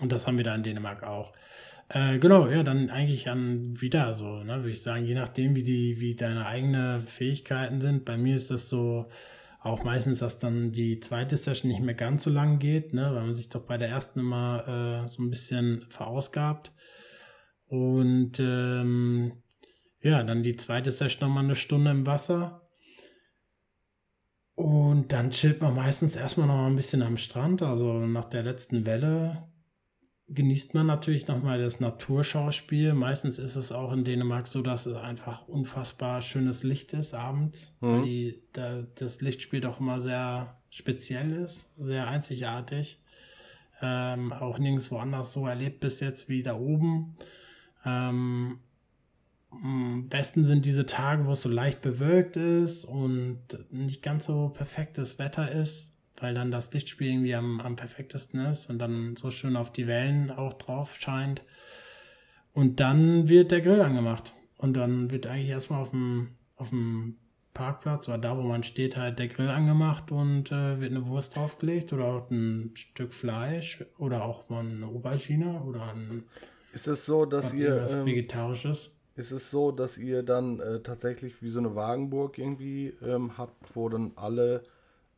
[0.00, 1.32] Und das haben wir da in Dänemark auch.
[1.88, 5.64] Äh, genau, ja, dann eigentlich an wieder so, ne, würde ich sagen, je nachdem, wie
[5.64, 8.04] die, wie deine eigenen Fähigkeiten sind.
[8.04, 9.08] Bei mir ist das so
[9.60, 13.26] auch meistens, dass dann die zweite Session nicht mehr ganz so lang geht, ne, weil
[13.26, 16.72] man sich doch bei der ersten immer äh, so ein bisschen verausgabt.
[17.66, 19.42] Und ähm,
[20.00, 22.68] ja, dann die zweite Session nochmal eine Stunde im Wasser.
[24.54, 27.62] Und dann chillt man meistens erstmal noch ein bisschen am Strand.
[27.62, 29.49] Also nach der letzten Welle
[30.32, 32.94] genießt man natürlich nochmal das Naturschauspiel.
[32.94, 37.74] Meistens ist es auch in Dänemark so, dass es einfach unfassbar schönes Licht ist abends.
[37.80, 37.86] Mhm.
[37.86, 43.00] Weil die, da, das Lichtspiel doch immer sehr speziell ist, sehr einzigartig.
[43.82, 47.16] Ähm, auch nirgendwo anders so erlebt bis jetzt wie da oben.
[47.84, 48.60] Ähm,
[49.50, 54.50] am besten sind diese Tage, wo es so leicht bewölkt ist und nicht ganz so
[54.50, 55.89] perfektes Wetter ist,
[56.20, 59.86] weil dann das Lichtspiel irgendwie am, am perfektesten ist und dann so schön auf die
[59.86, 61.42] Wellen auch drauf scheint.
[62.52, 64.32] Und dann wird der Grill angemacht.
[64.56, 67.16] Und dann wird eigentlich erstmal auf dem, auf dem
[67.54, 71.34] Parkplatz oder da, wo man steht, halt der Grill angemacht und äh, wird eine Wurst
[71.34, 76.24] draufgelegt oder auch ein Stück Fleisch oder auch mal eine Aubergine oder ein.
[76.72, 77.86] Ist es so, dass ihr.
[77.90, 78.92] Ähm, Vegetarisches?
[79.16, 83.74] Ist es so, dass ihr dann äh, tatsächlich wie so eine Wagenburg irgendwie ähm, habt,
[83.74, 84.62] wo dann alle,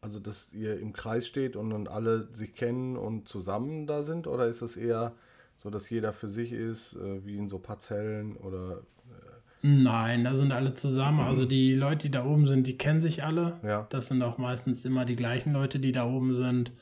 [0.03, 4.27] also dass ihr im Kreis steht und dann alle sich kennen und zusammen da sind?
[4.27, 5.13] Oder ist es eher
[5.57, 8.83] so, dass jeder für sich ist, äh, wie in so Parzellen oder.
[9.09, 11.19] Äh Nein, da sind alle zusammen.
[11.19, 11.27] Mhm.
[11.27, 13.61] Also die Leute, die da oben sind, die kennen sich alle.
[13.63, 13.87] Ja.
[13.91, 16.73] Das sind auch meistens immer die gleichen Leute, die da oben sind.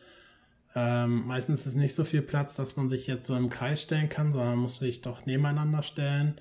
[0.74, 4.08] Ähm, meistens ist nicht so viel Platz, dass man sich jetzt so im Kreis stellen
[4.08, 6.40] kann, sondern man muss sich doch nebeneinander stellen.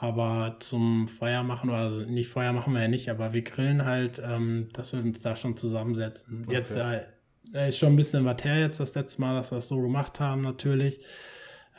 [0.00, 3.84] Aber zum Feuer machen, oder also nicht Feuer machen wir ja nicht, aber wir grillen
[3.84, 6.44] halt, ähm, dass wir uns da schon zusammensetzen.
[6.44, 6.54] Okay.
[6.54, 9.66] Jetzt äh, ist schon ein bisschen was her jetzt, das letzte Mal, dass wir es
[9.66, 11.00] so gemacht haben, natürlich.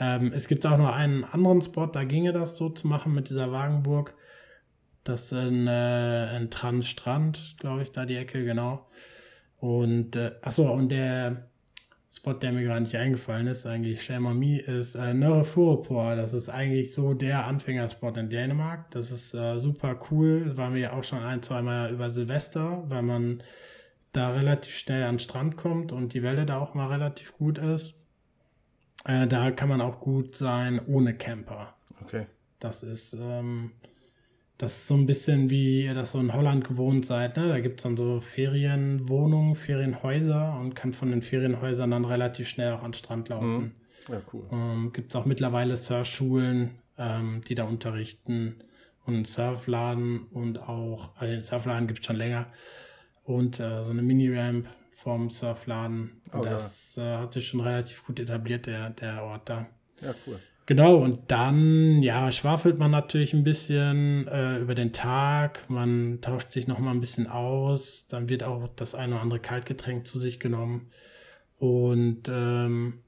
[0.01, 3.30] Ähm, es gibt auch noch einen anderen Spot, da ginge das so zu machen mit
[3.30, 4.15] dieser Wagenburg.
[5.05, 8.89] Das ist in, äh, in Transstrand, glaube ich, da die Ecke, genau.
[9.59, 11.49] Und, äh, achso, und der,
[12.12, 15.45] Spot, der mir gerade nicht eingefallen ist, eigentlich Shame on Me, ist äh, Nørre
[16.16, 18.89] Das ist eigentlich so der Anfängerspot in Dänemark.
[18.91, 20.57] Das ist äh, super cool.
[20.57, 23.43] Waren wir ja auch schon ein, zwei Mal über Silvester, weil man
[24.12, 27.60] da relativ schnell an den Strand kommt und die Welle da auch mal relativ gut
[27.60, 27.93] ist.
[29.05, 31.76] Äh, da kann man auch gut sein ohne Camper.
[32.01, 32.26] Okay.
[32.60, 33.72] Das ist, ähm,
[34.60, 37.38] das ist so ein bisschen wie ihr das so in Holland gewohnt seid.
[37.38, 37.47] Ne?
[37.47, 42.74] Da gibt es dann so Ferienwohnungen, Ferienhäuser und kann von den Ferienhäusern dann relativ schnell
[42.74, 43.57] auch an den Strand laufen.
[43.57, 43.72] Mhm.
[44.10, 44.47] Ja, cool.
[44.51, 48.55] Ähm, gibt es auch mittlerweile Surfschulen, ähm, die da unterrichten
[49.05, 52.51] und einen Surfladen und auch, also den Surfladen gibt es schon länger
[53.24, 56.22] und äh, so eine Mini-Ramp vom Surfladen.
[56.34, 57.16] Oh, das ja.
[57.16, 59.68] äh, hat sich schon relativ gut etabliert, der, der Ort da.
[60.01, 60.38] Ja, cool.
[60.70, 66.51] Genau, und dann, ja, schwafelt man natürlich ein bisschen äh, über den Tag, man tauscht
[66.51, 70.39] sich nochmal ein bisschen aus, dann wird auch das eine oder andere Kaltgetränk zu sich
[70.39, 70.91] genommen
[71.57, 72.99] und ähm,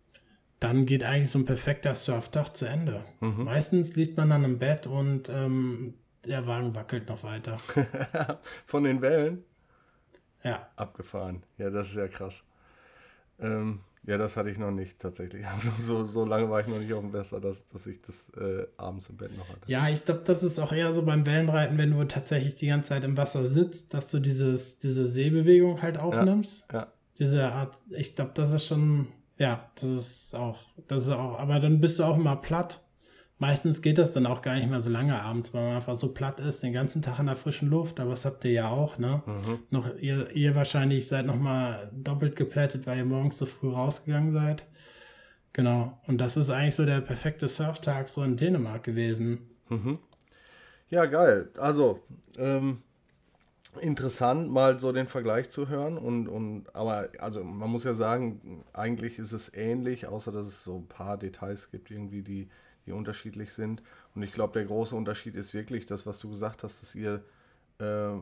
[0.59, 3.03] dann geht eigentlich so ein perfekter Surftag zu Ende.
[3.19, 3.43] Mhm.
[3.43, 5.93] Meistens liegt man dann im Bett und ähm,
[6.25, 7.57] der Wagen wackelt noch weiter.
[8.65, 9.43] Von den Wellen?
[10.43, 10.67] Ja.
[10.77, 11.43] Abgefahren.
[11.59, 12.43] Ja, das ist ja krass.
[13.39, 15.45] Ähm, ja, das hatte ich noch nicht tatsächlich.
[15.51, 18.29] Also so, so lange war ich noch nicht auf dem Wasser, dass, dass ich das
[18.31, 19.61] äh, abends im Bett noch hatte.
[19.67, 22.89] Ja, ich glaube, das ist auch eher so beim Wellenreiten, wenn du tatsächlich die ganze
[22.89, 26.65] Zeit im Wasser sitzt, dass du dieses, diese Seebewegung halt aufnimmst.
[26.71, 26.79] Ja.
[26.79, 26.87] ja.
[27.19, 31.59] Diese Art, ich glaube, das ist schon, ja, das ist auch, das ist auch, aber
[31.59, 32.81] dann bist du auch immer platt
[33.41, 36.09] Meistens geht das dann auch gar nicht mehr so lange abends, weil man einfach so
[36.09, 37.99] platt ist, den ganzen Tag in der frischen Luft.
[37.99, 39.23] Aber das habt ihr ja auch, ne?
[39.25, 39.59] Mhm.
[39.71, 44.31] Noch, ihr, ihr wahrscheinlich seid noch mal doppelt geplättet, weil ihr morgens so früh rausgegangen
[44.31, 44.67] seid.
[45.53, 45.99] Genau.
[46.05, 49.49] Und das ist eigentlich so der perfekte Surftag so in Dänemark gewesen.
[49.69, 49.97] Mhm.
[50.91, 51.49] Ja, geil.
[51.57, 52.03] Also,
[52.37, 52.83] ähm,
[53.79, 55.97] interessant, mal so den Vergleich zu hören.
[55.97, 60.63] Und, und aber also man muss ja sagen, eigentlich ist es ähnlich, außer dass es
[60.63, 62.47] so ein paar Details gibt, irgendwie, die
[62.85, 63.83] die unterschiedlich sind.
[64.15, 67.23] Und ich glaube, der große Unterschied ist wirklich das, was du gesagt hast, dass ihr
[67.79, 68.13] äh,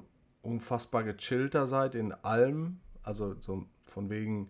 [0.42, 2.80] unfassbar gechillter seid in allem.
[3.04, 4.50] Also so von wegen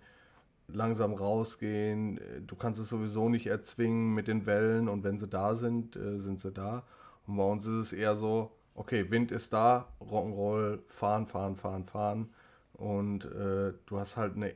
[0.68, 2.20] langsam rausgehen.
[2.46, 6.20] Du kannst es sowieso nicht erzwingen mit den Wellen und wenn sie da sind, äh,
[6.20, 6.84] sind sie da.
[7.28, 11.86] Und bei uns ist es eher so, okay, Wind ist da, Rock'n'Roll, fahren, fahren, fahren,
[11.86, 12.30] fahren.
[12.74, 14.54] Und äh, du hast halt eine,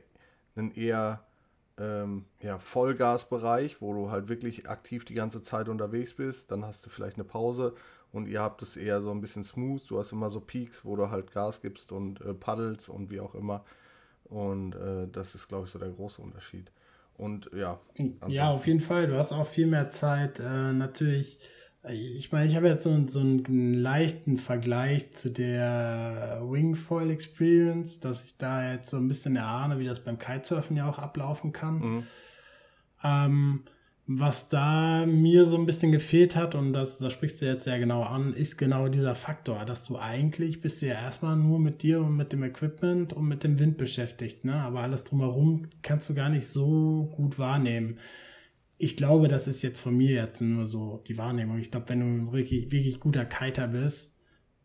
[0.56, 1.24] einen eher
[1.78, 6.50] ähm, ja, Vollgasbereich, wo du halt wirklich aktiv die ganze Zeit unterwegs bist.
[6.50, 7.74] Dann hast du vielleicht eine Pause
[8.12, 9.82] und ihr habt es eher so ein bisschen smooth.
[9.88, 13.20] Du hast immer so Peaks, wo du halt Gas gibst und äh, paddelst und wie
[13.20, 13.64] auch immer.
[14.24, 16.70] Und äh, das ist, glaube ich, so der große Unterschied.
[17.16, 17.80] Und ja.
[18.26, 19.06] Ja, auf jeden Fall.
[19.06, 21.38] Du hast auch viel mehr Zeit, äh, natürlich
[21.90, 28.24] Ich meine, ich habe jetzt so, so einen leichten Vergleich zu der Wingfoil Experience, dass
[28.24, 31.78] ich da jetzt so ein bisschen erahne, wie das beim Kitesurfen ja auch ablaufen kann.
[31.78, 32.02] Mhm.
[33.02, 33.64] Ähm,
[34.06, 37.78] was da mir so ein bisschen gefehlt hat, und das, das sprichst du jetzt sehr
[37.78, 41.82] genau an, ist genau dieser Faktor, dass du eigentlich bist du ja erstmal nur mit
[41.82, 44.54] dir und mit dem Equipment und mit dem Wind beschäftigt, ne?
[44.54, 47.98] Aber alles drumherum kannst du gar nicht so gut wahrnehmen.
[48.76, 51.58] Ich glaube, das ist jetzt von mir jetzt nur so die Wahrnehmung.
[51.58, 54.12] Ich glaube, wenn du wirklich, wirklich guter Kiter bist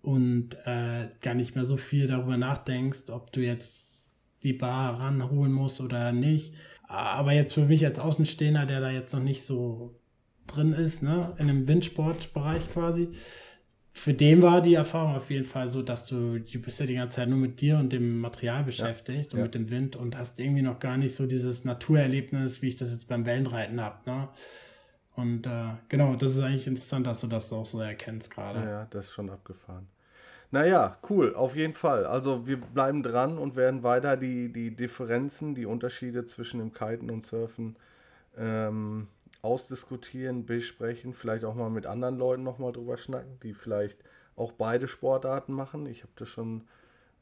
[0.02, 5.52] und äh, gar nicht mehr so viel darüber nachdenkst, ob du jetzt die Bar ranholen
[5.52, 6.56] musst oder nicht,
[6.88, 10.00] aber jetzt für mich als Außenstehender, der da jetzt noch nicht so
[10.48, 13.10] drin ist, ne, in dem Windsportbereich quasi,
[13.94, 16.96] für den war die Erfahrung auf jeden Fall so, dass du, du bist ja die
[16.96, 19.44] ganze Zeit nur mit dir und dem Material beschäftigt ja, und ja.
[19.44, 22.92] mit dem Wind und hast irgendwie noch gar nicht so dieses Naturerlebnis, wie ich das
[22.92, 24.30] jetzt beim Wellenreiten habe, ne?
[25.16, 28.62] Und äh, genau, das ist eigentlich interessant, dass du das auch so erkennst gerade.
[28.62, 29.88] Ja, das ist schon abgefahren.
[30.52, 32.06] Naja, cool, auf jeden Fall.
[32.06, 37.12] Also wir bleiben dran und werden weiter die, die Differenzen, die Unterschiede zwischen dem Kiten
[37.12, 37.76] und Surfen
[38.38, 39.08] ähm,
[39.42, 44.04] ausdiskutieren, besprechen, vielleicht auch mal mit anderen Leuten nochmal drüber schnacken, die vielleicht
[44.36, 45.86] auch beide Sportarten machen.
[45.86, 46.68] Ich habe da schon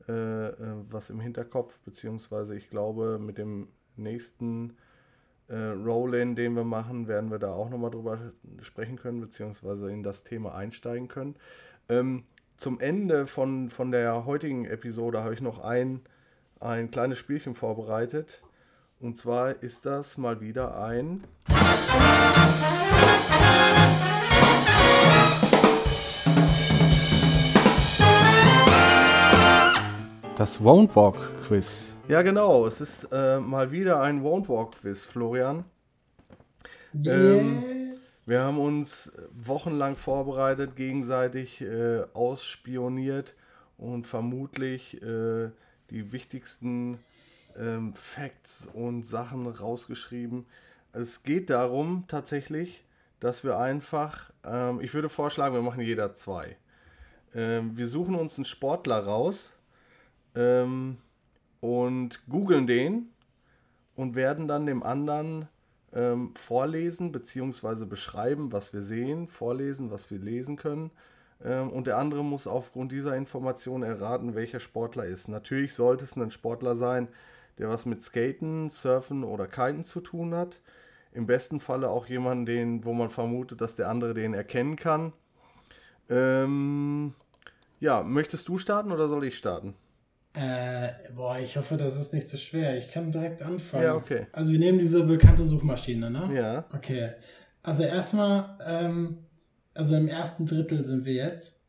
[0.07, 0.53] äh, äh,
[0.89, 4.77] was im Hinterkopf, beziehungsweise ich glaube, mit dem nächsten
[5.47, 8.19] äh, Roll-In, den wir machen, werden wir da auch nochmal drüber
[8.61, 11.35] sprechen können, beziehungsweise in das Thema einsteigen können.
[11.89, 12.23] Ähm,
[12.57, 16.01] zum Ende von, von der heutigen Episode habe ich noch ein,
[16.59, 18.41] ein kleines Spielchen vorbereitet.
[18.99, 21.23] Und zwar ist das mal wieder ein.
[30.37, 31.17] Das Won't Walk
[31.47, 31.95] Quiz.
[32.07, 32.67] Ja, genau.
[32.67, 35.65] Es ist äh, mal wieder ein Won't Walk Quiz, Florian.
[36.93, 37.15] Yes.
[37.15, 37.63] Ähm,
[38.27, 43.33] wir haben uns wochenlang vorbereitet, gegenseitig äh, ausspioniert
[43.79, 45.49] und vermutlich äh,
[45.89, 46.99] die wichtigsten
[47.57, 50.45] ähm, Facts und Sachen rausgeschrieben.
[50.93, 52.85] Es geht darum tatsächlich,
[53.19, 56.57] dass wir einfach, ähm, ich würde vorschlagen, wir machen jeder zwei.
[57.33, 59.51] Ähm, wir suchen uns einen Sportler raus
[60.37, 60.97] ähm,
[61.59, 63.09] und googeln den
[63.95, 65.47] und werden dann dem anderen
[65.93, 67.85] ähm, vorlesen bzw.
[67.85, 70.91] beschreiben, was wir sehen, vorlesen, was wir lesen können.
[71.43, 75.27] Ähm, und der andere muss aufgrund dieser Information erraten, welcher Sportler ist.
[75.27, 77.07] Natürlich sollte es ein Sportler sein,
[77.57, 80.61] der was mit Skaten, Surfen oder Kiten zu tun hat.
[81.11, 85.13] Im besten Falle auch jemanden, den, wo man vermutet, dass der andere den erkennen kann.
[86.09, 87.15] Ähm,
[87.79, 89.73] ja, möchtest du starten oder soll ich starten?
[90.37, 92.77] Äh, boah, ich hoffe, das ist nicht so schwer.
[92.77, 93.83] Ich kann direkt anfangen.
[93.83, 94.27] Ja, okay.
[94.31, 96.29] Also wir nehmen diese bekannte Suchmaschine, ne?
[96.31, 96.65] Ja.
[96.75, 97.13] Okay.
[97.63, 99.25] Also erstmal, ähm,
[99.73, 101.59] also im ersten Drittel sind wir jetzt.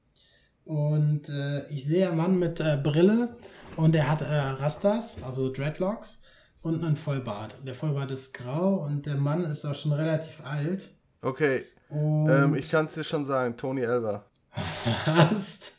[0.66, 3.36] Und äh, ich sehe einen Mann mit äh, Brille
[3.76, 6.18] und er hat äh, Rastas, also Dreadlocks
[6.60, 7.56] und einen Vollbart.
[7.66, 10.90] Der Vollbart ist grau und der Mann ist auch schon relativ alt.
[11.22, 11.64] Okay.
[11.90, 14.26] Ähm, ich kann es dir schon sagen, Tony Elver.
[15.06, 15.72] Was?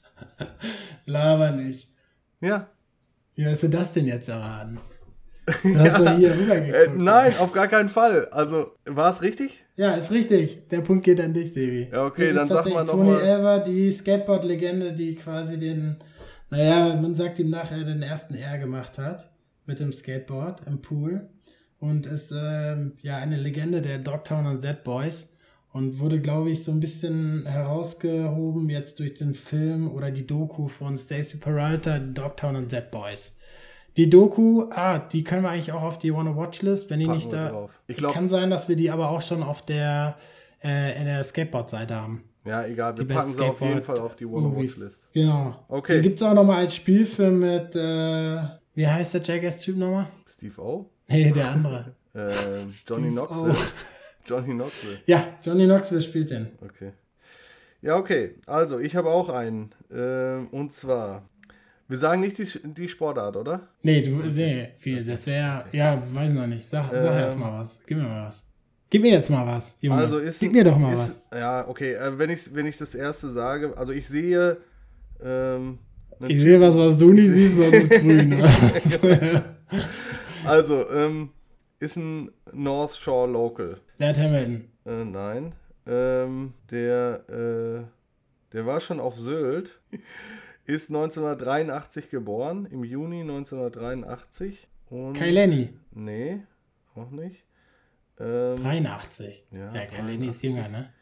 [1.06, 1.88] Laber nicht.
[2.42, 2.68] Ja.
[3.40, 4.82] Wie hast du das denn jetzt erraten?
[5.64, 6.18] Du hast ja.
[6.18, 6.76] hier rübergeguckt.
[6.76, 8.28] Äh, nein, auf gar keinen Fall.
[8.32, 9.64] Also, war es richtig?
[9.78, 10.68] Ja, ist richtig.
[10.68, 11.88] Der Punkt geht an dich, Sebi.
[11.90, 13.18] Ja, okay, dann sag mal nochmal.
[13.18, 15.96] Tony Elver, die Skateboard-Legende, die quasi den,
[16.50, 19.32] naja, man sagt ihm nachher, den ersten R gemacht hat.
[19.66, 21.30] Mit dem Skateboard im Pool.
[21.80, 25.30] Und ist ähm, ja eine Legende der Dogtown und Z-Boys
[25.72, 30.68] und wurde, glaube ich, so ein bisschen herausgehoben jetzt durch den Film oder die Doku
[30.68, 33.36] von Stacey Peralta, Dogtown und Dead Boys.
[33.98, 37.06] Die Doku, ah, die können wir eigentlich auch auf die Wanna Watch List, wenn die
[37.06, 37.50] Packen nicht da.
[37.50, 37.72] Drauf.
[37.88, 40.18] Ich glaub, kann sein, dass wir die aber auch schon auf der
[40.64, 42.24] äh, in der Skateboard-Seite haben.
[42.46, 45.02] Ja, egal, wir die packen sie auf jeden Fall auf die Wanna Watch List.
[45.14, 45.66] Genau.
[45.68, 45.98] Okay.
[45.98, 48.42] Die gibt es auch nochmal als Spielfilm mit, äh,
[48.74, 50.08] wie heißt der Jackass-Typ nochmal?
[50.28, 50.90] Steve O?
[51.08, 51.96] Nee, der andere.
[52.14, 53.56] äh, Johnny Knoxville.
[54.30, 55.00] Johnny Knoxville.
[55.06, 56.50] Ja, Johnny Knoxville spielt den.
[56.62, 56.92] Okay.
[57.82, 58.36] Ja, okay.
[58.46, 59.72] Also, ich habe auch einen.
[59.90, 61.28] Äh, und zwar,
[61.88, 63.70] wir sagen nicht die, die Sportart, oder?
[63.82, 65.04] Nee, du, nee, viel.
[65.04, 66.66] Das wäre, ja, weiß noch nicht.
[66.66, 67.80] Sag, ähm, sag erst mal was.
[67.88, 68.44] Gib mir mal was.
[68.92, 69.98] Gib mir jetzt mal was, Junge.
[69.98, 71.40] Also ist, Gib mir doch mal ist, was.
[71.40, 71.94] Ja, okay.
[71.94, 74.58] Äh, wenn, ich, wenn ich das erste sage, also ich sehe.
[75.24, 75.80] Ähm,
[76.28, 78.44] ich sehe was, was du nicht siehst, das ist grün.
[80.46, 81.30] also, ähm,
[81.80, 83.80] ist ein North Shore Local.
[84.00, 84.72] Laird Hamilton.
[84.86, 85.54] Äh, nein.
[85.86, 87.84] Ähm, der, äh,
[88.54, 89.80] der war schon auf Sylt.
[90.66, 94.68] Ist 1983 geboren, im Juni 1983.
[94.90, 95.74] Und Kai Lenny.
[95.92, 96.42] Nee,
[96.96, 97.44] auch nicht.
[98.20, 99.46] Ähm, 83.
[99.52, 100.94] Ja, ja Kai Lenny ist jünger, ne?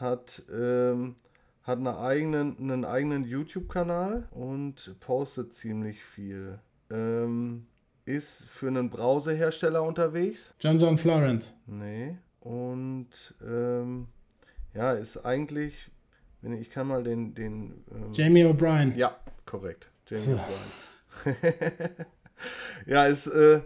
[0.00, 1.16] hat, ähm,
[1.62, 6.58] hat eine eigenen, einen eigenen YouTube-Kanal und postet ziemlich viel.
[6.90, 7.66] Ähm,
[8.06, 10.54] ist für einen Browserhersteller unterwegs.
[10.58, 11.52] John John Florence.
[11.66, 12.16] Nee.
[12.40, 14.08] Und ähm,
[14.74, 15.90] ja, ist eigentlich,
[16.42, 17.34] wenn ich, kann mal den.
[17.34, 18.94] den ähm, Jamie O'Brien.
[18.96, 19.16] ja,
[19.46, 19.90] korrekt.
[20.06, 20.38] Jamie
[21.24, 21.90] O'Brien.
[22.86, 23.26] ja, ist.
[23.26, 23.60] Äh,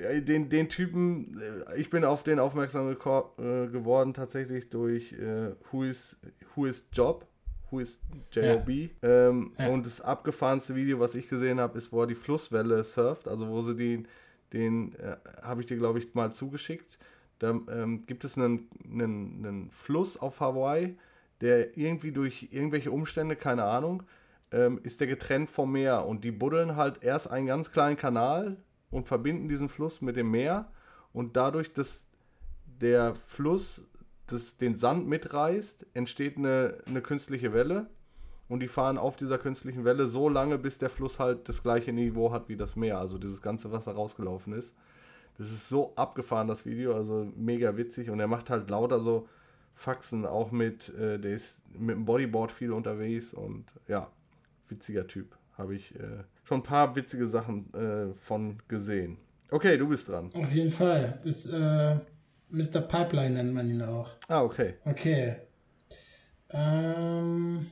[0.00, 5.54] ja, den, den Typen, äh, ich bin auf den aufmerksam äh, geworden tatsächlich durch äh,
[5.70, 6.18] Who, is,
[6.54, 7.26] Who is Job,
[7.70, 7.98] Who is
[8.32, 8.90] J.O.B.
[9.02, 9.68] Ähm, Ja.
[9.68, 13.48] Und das abgefahrenste Video, was ich gesehen habe, ist, wo er die Flusswelle surft, also
[13.48, 14.08] wo sie den,
[14.52, 16.98] den äh, habe ich dir, glaube ich, mal zugeschickt.
[17.38, 20.96] Da ähm, gibt es einen, einen, einen Fluss auf Hawaii,
[21.40, 24.02] der irgendwie durch irgendwelche Umstände, keine Ahnung,
[24.50, 26.06] ähm, ist der getrennt vom Meer.
[26.06, 28.56] Und die buddeln halt erst einen ganz kleinen Kanal
[28.90, 30.70] und verbinden diesen Fluss mit dem Meer.
[31.12, 32.06] Und dadurch, dass
[32.80, 33.82] der Fluss
[34.26, 37.88] das, den Sand mitreißt, entsteht eine, eine künstliche Welle.
[38.48, 41.92] Und die fahren auf dieser künstlichen Welle so lange, bis der Fluss halt das gleiche
[41.92, 44.74] Niveau hat wie das Meer, also dieses ganze Wasser rausgelaufen ist.
[45.38, 49.28] Das ist so abgefahren, das Video, also mega witzig und er macht halt lauter so
[49.74, 54.10] Faxen, auch mit, äh, der ist mit dem Bodyboard viel unterwegs und ja,
[54.68, 55.36] witziger Typ.
[55.56, 59.18] Habe ich äh, schon ein paar witzige Sachen äh, von gesehen.
[59.50, 60.30] Okay, du bist dran.
[60.34, 61.20] Auf jeden Fall.
[61.24, 61.96] Ist, äh,
[62.50, 62.80] Mr.
[62.80, 64.10] Pipeline nennt man ihn auch.
[64.26, 64.74] Ah, okay.
[64.84, 65.36] Okay.
[66.50, 67.66] Ähm,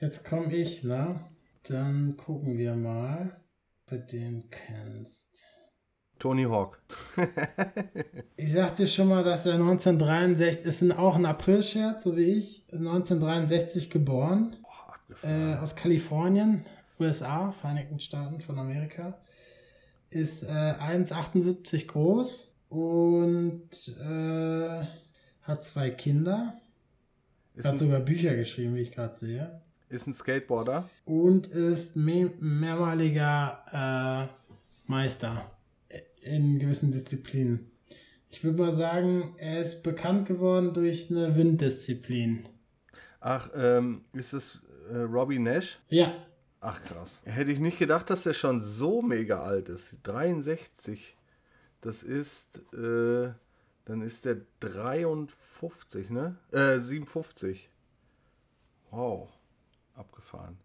[0.00, 1.20] jetzt komme ich, ne?
[1.64, 3.40] Dann gucken wir mal,
[3.82, 5.63] ob du den kennst.
[6.24, 6.80] Tony Hawk.
[8.36, 12.62] Ich sagte schon mal, dass er 1963 ist ein, auch ein April-Scherz, so wie ich.
[12.72, 14.56] 1963 geboren,
[14.90, 15.52] abgefahren.
[15.52, 16.64] äh, aus Kalifornien,
[16.98, 19.18] USA, Vereinigten Staaten von Amerika.
[20.10, 23.70] Ist äh, 1,78 groß und
[24.00, 24.84] äh,
[25.42, 26.54] hat zwei Kinder.
[27.54, 29.60] ist, Hat ein, sogar Bücher geschrieben, wie ich gerade sehe.
[29.90, 30.88] ist ein Skateboarder.
[31.04, 35.50] Und ist me mehrmaliger äh, Meister
[36.24, 37.70] in gewissen Disziplinen.
[38.30, 42.48] Ich würde mal sagen, er ist bekannt geworden durch eine Winddisziplin.
[43.20, 45.78] Ach, ähm, ist es äh, Robbie Nash?
[45.88, 46.14] Ja,
[46.66, 47.20] Ach krass.
[47.24, 49.98] Hätte ich nicht gedacht, dass der schon so mega alt ist.
[50.04, 51.14] 63.
[51.82, 53.34] Das ist, äh,
[53.84, 56.38] dann ist der 53, ne?
[56.52, 57.68] Äh, 57.
[58.90, 59.28] Wow.
[59.94, 60.56] Abgefahren.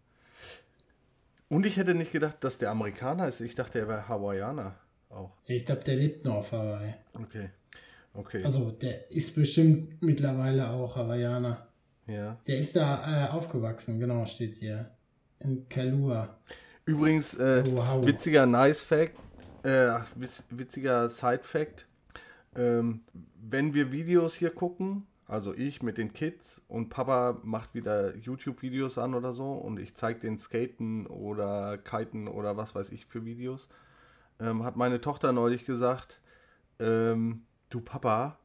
[1.50, 3.42] Und ich hätte nicht gedacht, dass der Amerikaner ist.
[3.42, 4.79] Ich dachte, er wäre Hawaiianer
[5.10, 5.32] auch.
[5.46, 6.94] ich glaube, der lebt noch auf Hawaii.
[7.14, 7.50] Okay.
[8.14, 8.44] Okay.
[8.44, 11.66] Also, der ist bestimmt mittlerweile auch Hawaiianer.
[12.06, 12.36] ja.
[12.46, 14.90] Der ist da äh, aufgewachsen, genau, steht hier.
[15.38, 16.36] In Kalua.
[16.86, 18.04] Übrigens, äh, Wow.
[18.04, 19.14] witziger Nice Fact,
[19.62, 21.86] äh, witz- witziger Side Fact.
[22.56, 23.02] Ähm,
[23.40, 28.98] wenn wir Videos hier gucken, also ich mit den Kids und Papa macht wieder YouTube-Videos
[28.98, 33.24] an oder so und ich zeige den Skaten oder Kiten oder was weiß ich für
[33.24, 33.68] Videos,
[34.40, 36.20] ähm, hat meine Tochter neulich gesagt,
[36.78, 38.38] ähm, du Papa,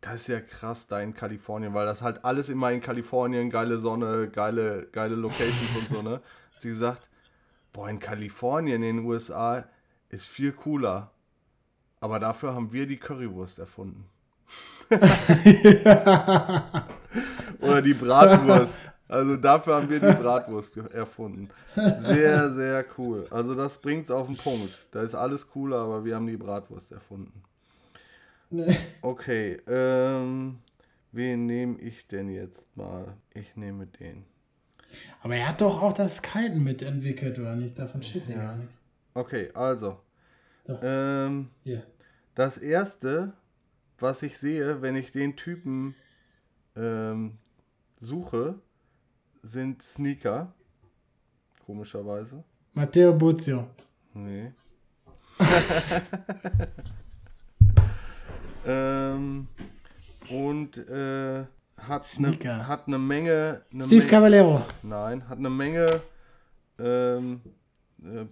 [0.00, 3.78] das ist ja krass da in Kalifornien, weil das halt alles immer in Kalifornien, geile
[3.78, 6.14] Sonne, geile, geile Locations und so, ne?
[6.14, 6.22] Hat
[6.60, 7.08] sie gesagt,
[7.72, 9.64] boah, in Kalifornien, in den USA,
[10.08, 11.10] ist viel cooler.
[12.00, 14.08] Aber dafür haben wir die Currywurst erfunden.
[17.60, 18.91] Oder die Bratwurst.
[19.12, 21.50] Also dafür haben wir die Bratwurst erfunden.
[21.74, 23.26] Sehr, sehr cool.
[23.30, 24.86] Also das bringt's auf den Punkt.
[24.90, 27.42] Da ist alles cooler, aber wir haben die Bratwurst erfunden.
[29.00, 30.58] Okay, ähm,
[31.10, 33.16] wen nehme ich denn jetzt mal?
[33.32, 34.26] Ich nehme den.
[35.22, 37.78] Aber er hat doch auch das Kiten mitentwickelt, oder nicht?
[37.78, 38.74] Davon steht ja gar nichts.
[39.14, 39.98] Okay, also.
[40.66, 40.80] Doch.
[40.82, 41.82] Ähm, Hier.
[42.34, 43.32] das erste,
[43.98, 45.94] was ich sehe, wenn ich den Typen
[46.76, 47.38] ähm,
[48.00, 48.60] suche,
[49.42, 50.52] sind Sneaker.
[51.66, 52.42] Komischerweise.
[52.74, 53.68] Matteo Buzio.
[54.14, 54.52] Nee.
[58.66, 59.48] ähm,
[60.30, 61.44] und äh,
[61.76, 62.54] hat Sneaker.
[62.54, 63.62] eine hat eine Menge.
[63.72, 64.66] Eine Steve Menge- Caballero.
[64.82, 66.00] Nein, hat eine Menge,
[66.78, 67.40] ähm,
[68.04, 68.26] äh,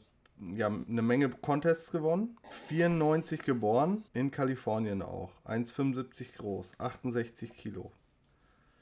[0.56, 2.36] ja, eine Menge Contests gewonnen.
[2.68, 5.32] 94 geboren, in Kalifornien auch.
[5.44, 7.92] 1,75 groß, 68 Kilo.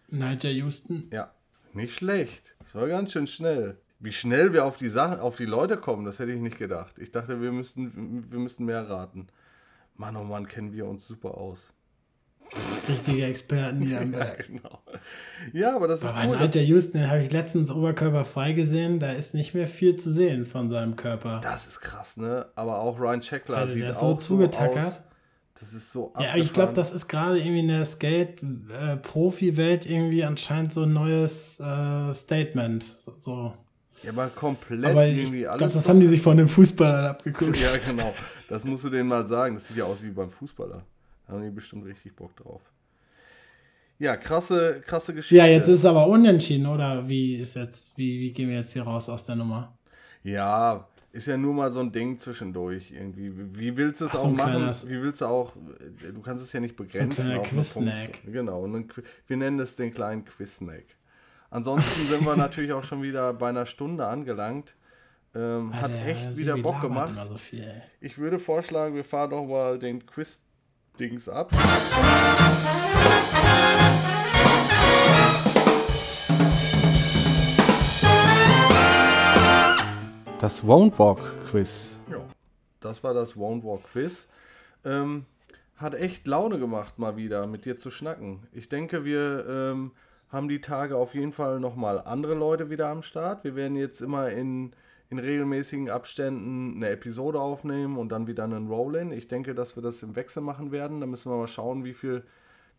[0.08, 1.08] Nigel Houston.
[1.12, 1.32] Ja,
[1.74, 2.54] nicht schlecht.
[2.60, 3.78] Das war ganz schön schnell.
[4.00, 6.98] Wie schnell wir auf die Sachen, auf die Leute kommen, das hätte ich nicht gedacht.
[6.98, 9.26] Ich dachte, wir müssten, wir müssten mehr raten.
[9.96, 11.72] Mann, oh Mann, kennen wir uns super aus.
[12.88, 14.46] Richtige Experten hier am Ja, Berg.
[14.46, 14.78] genau.
[15.52, 16.38] Ja, aber das ist Aber cool.
[16.38, 19.00] Das, Nigel Houston, den habe ich letztens oberkörperfrei gesehen.
[19.00, 21.40] Da ist nicht mehr viel zu sehen von seinem Körper.
[21.42, 22.46] das ist krass, ne?
[22.54, 24.78] Aber auch Ryan Checkler Also, sieht der ist so auch so zugetackert.
[24.86, 25.00] aus.
[25.60, 30.72] Das ist so Ja, ich glaube, das ist gerade irgendwie in der Skate-Profi-Welt irgendwie anscheinend
[30.72, 32.96] so ein neues äh, Statement.
[33.16, 33.54] So.
[34.02, 35.72] Ja, aber komplett Aber ich irgendwie glaube, alles.
[35.74, 37.56] das doch- haben die sich von den Fußballern abgeguckt.
[37.60, 38.14] Ja, genau.
[38.48, 39.56] Das musst du denen mal sagen.
[39.56, 40.82] Das sieht ja aus wie beim Fußballer.
[41.26, 42.60] Da haben die bestimmt richtig Bock drauf.
[43.98, 45.34] Ja, krasse, krasse Geschichte.
[45.36, 47.08] Ja, jetzt ist es aber unentschieden, oder?
[47.08, 49.76] Wie ist jetzt, wie, wie gehen wir jetzt hier raus aus der Nummer?
[50.22, 50.86] Ja,
[51.18, 53.32] ist ja nur mal so ein Ding zwischendurch irgendwie.
[53.34, 54.50] Wie willst du es Ach, so auch ein machen?
[54.52, 55.52] kleines- Wie willst du auch,
[56.12, 57.24] du kannst es ja nicht begrenzen.
[57.24, 58.20] kleiner auf eine Quiz-Snack.
[58.24, 58.88] Genau, und ein
[59.26, 60.84] wir nennen es den kleinen Quiz-Snack.
[61.50, 64.74] Ansonsten sind wir natürlich auch schon wieder bei einer Stunde angelangt.
[65.34, 67.12] Ähm, hat Der echt Sebi wieder Bock gemacht.
[67.28, 67.82] So viel.
[68.00, 71.50] Ich würde vorschlagen, wir fahren noch mal den Quiz-Dings ab.
[80.40, 81.96] Das Won't Walk Quiz.
[82.08, 82.20] Ja,
[82.78, 84.28] das war das Won't Walk Quiz.
[84.84, 85.26] Ähm,
[85.76, 88.46] hat echt Laune gemacht, mal wieder mit dir zu schnacken.
[88.52, 89.90] Ich denke, wir ähm,
[90.28, 93.42] haben die Tage auf jeden Fall nochmal andere Leute wieder am Start.
[93.42, 94.70] Wir werden jetzt immer in,
[95.10, 99.10] in regelmäßigen Abständen eine Episode aufnehmen und dann wieder einen Roll-In.
[99.10, 101.00] Ich denke, dass wir das im Wechsel machen werden.
[101.00, 102.22] Da müssen wir mal schauen, wie viel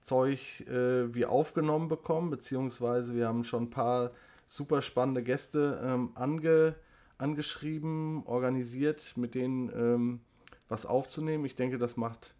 [0.01, 4.11] Zeug äh, wir aufgenommen bekommen, beziehungsweise wir haben schon ein paar
[4.47, 6.75] super spannende Gäste ähm, ange,
[7.19, 10.19] angeschrieben, organisiert, mit denen ähm,
[10.67, 11.45] was aufzunehmen.
[11.45, 12.33] Ich denke, das macht,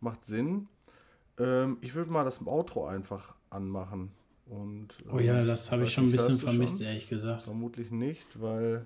[0.00, 0.66] macht Sinn.
[1.38, 4.10] Ähm, ich würde mal das Outro einfach anmachen.
[4.46, 6.86] Und, Oh ja, ähm, das habe ich schon ein bisschen vermisst, schon?
[6.86, 7.42] ehrlich gesagt.
[7.42, 8.84] Vermutlich nicht, weil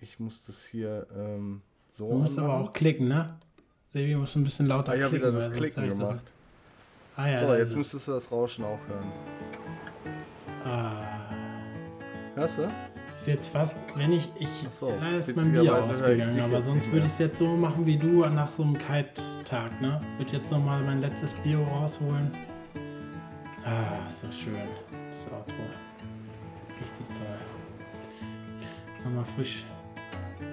[0.00, 1.62] ich muss das hier ähm,
[1.92, 2.68] so Du musst aber anmachen.
[2.68, 3.36] auch klicken, ne?
[3.88, 5.28] Sebi muss ein bisschen lauter Ah, ich habe klicken.
[5.34, 6.12] wieder das Klicken das gemacht.
[6.14, 6.32] nicht.
[7.16, 9.12] Ah ja, So, jetzt müsstest du das Rauschen auch hören.
[10.64, 10.90] Ah,
[12.34, 12.68] Hörst du?
[13.14, 17.06] Ist jetzt fast, wenn ich, ich so, leider ist mein Bier ausgegangen, aber sonst würde
[17.06, 20.00] ich es jetzt so machen wie du nach so einem Kite-Tag, ne?
[20.18, 22.30] Würde jetzt nochmal mein letztes Bier rausholen.
[23.64, 24.54] Ah, so schön.
[24.92, 25.54] Das Outro.
[26.80, 27.38] Richtig toll.
[29.04, 29.64] Nochmal frisch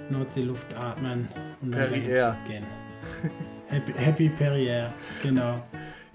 [0.10, 1.28] Nordseeluft atmen
[1.62, 2.36] und dann Perrier.
[2.48, 2.66] Gehen.
[3.68, 4.94] Happy, Happy Perrier,
[5.24, 5.64] genau.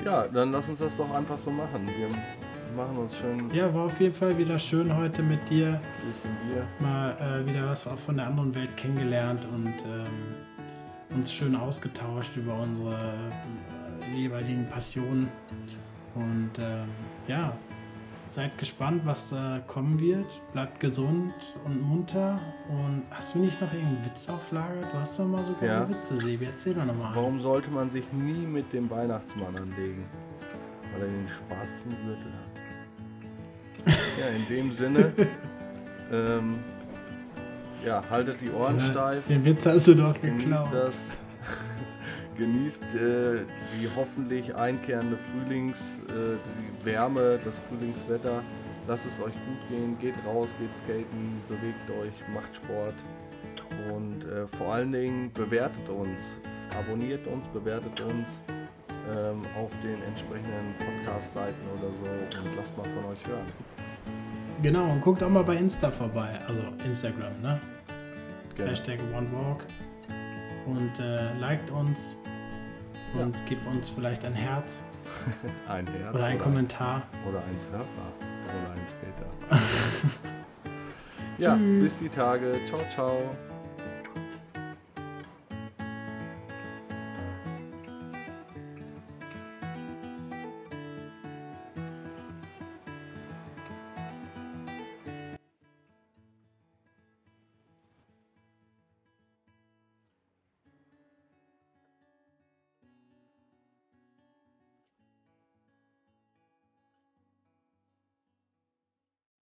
[0.04, 1.86] Ja, dann lass uns das doch einfach so machen.
[1.86, 2.08] Wir
[2.76, 5.80] machen uns schön Ja, war auf jeden Fall wieder schön heute mit dir.
[6.78, 12.36] Mal äh, wieder was auch von der anderen Welt kennengelernt und ähm, uns schön ausgetauscht
[12.36, 15.28] über unsere äh, jeweiligen Passionen.
[16.14, 16.88] Und ähm,
[17.26, 17.56] ja,
[18.30, 20.40] seid gespannt, was da kommen wird.
[20.52, 21.32] Bleibt gesund
[21.64, 22.38] und munter.
[22.68, 24.80] Und hast du nicht noch irgendeinen Witz auf Lager?
[24.92, 25.88] Du hast doch mal so geile Ja.
[25.88, 26.44] Witze, Sebi.
[26.44, 27.14] Erzähl doch nochmal.
[27.14, 30.04] Warum sollte man sich nie mit dem Weihnachtsmann anlegen?
[30.92, 32.45] Weil er den schwarzen Gürtel hat.
[34.18, 35.12] Ja, in dem Sinne.
[36.12, 36.58] ähm,
[37.84, 39.26] ja, haltet die Ohren steif.
[39.26, 40.68] Den Witz hast du doch Genießt geklaut.
[40.72, 40.94] das.
[42.38, 43.44] Genießt äh,
[43.78, 46.36] die hoffentlich einkehrende Frühlings, äh,
[46.80, 48.42] die Wärme, das Frühlingswetter.
[48.88, 52.94] Lasst es euch gut gehen, geht raus, geht skaten, bewegt euch, macht Sport
[53.92, 56.40] und äh, vor allen Dingen bewertet uns,
[56.78, 58.26] abonniert uns, bewertet uns
[59.10, 63.75] ähm, auf den entsprechenden Podcast-Seiten oder so und lasst mal von euch hören.
[64.62, 66.38] Genau, und guckt auch mal bei Insta vorbei.
[66.48, 67.60] Also Instagram, ne?
[68.56, 68.70] Genau.
[68.70, 69.64] Hashtag OneWalk.
[70.66, 72.16] Und äh, liked uns
[73.14, 74.82] und gebt uns vielleicht ein Herz
[75.68, 77.02] Ein Herz oder ein Kommentar.
[77.28, 78.12] oder ein Surfer
[78.44, 79.60] oder ein Skater.
[81.38, 81.82] ja, Tschüss.
[81.82, 82.52] bis die Tage.
[82.68, 83.36] Ciao, ciao.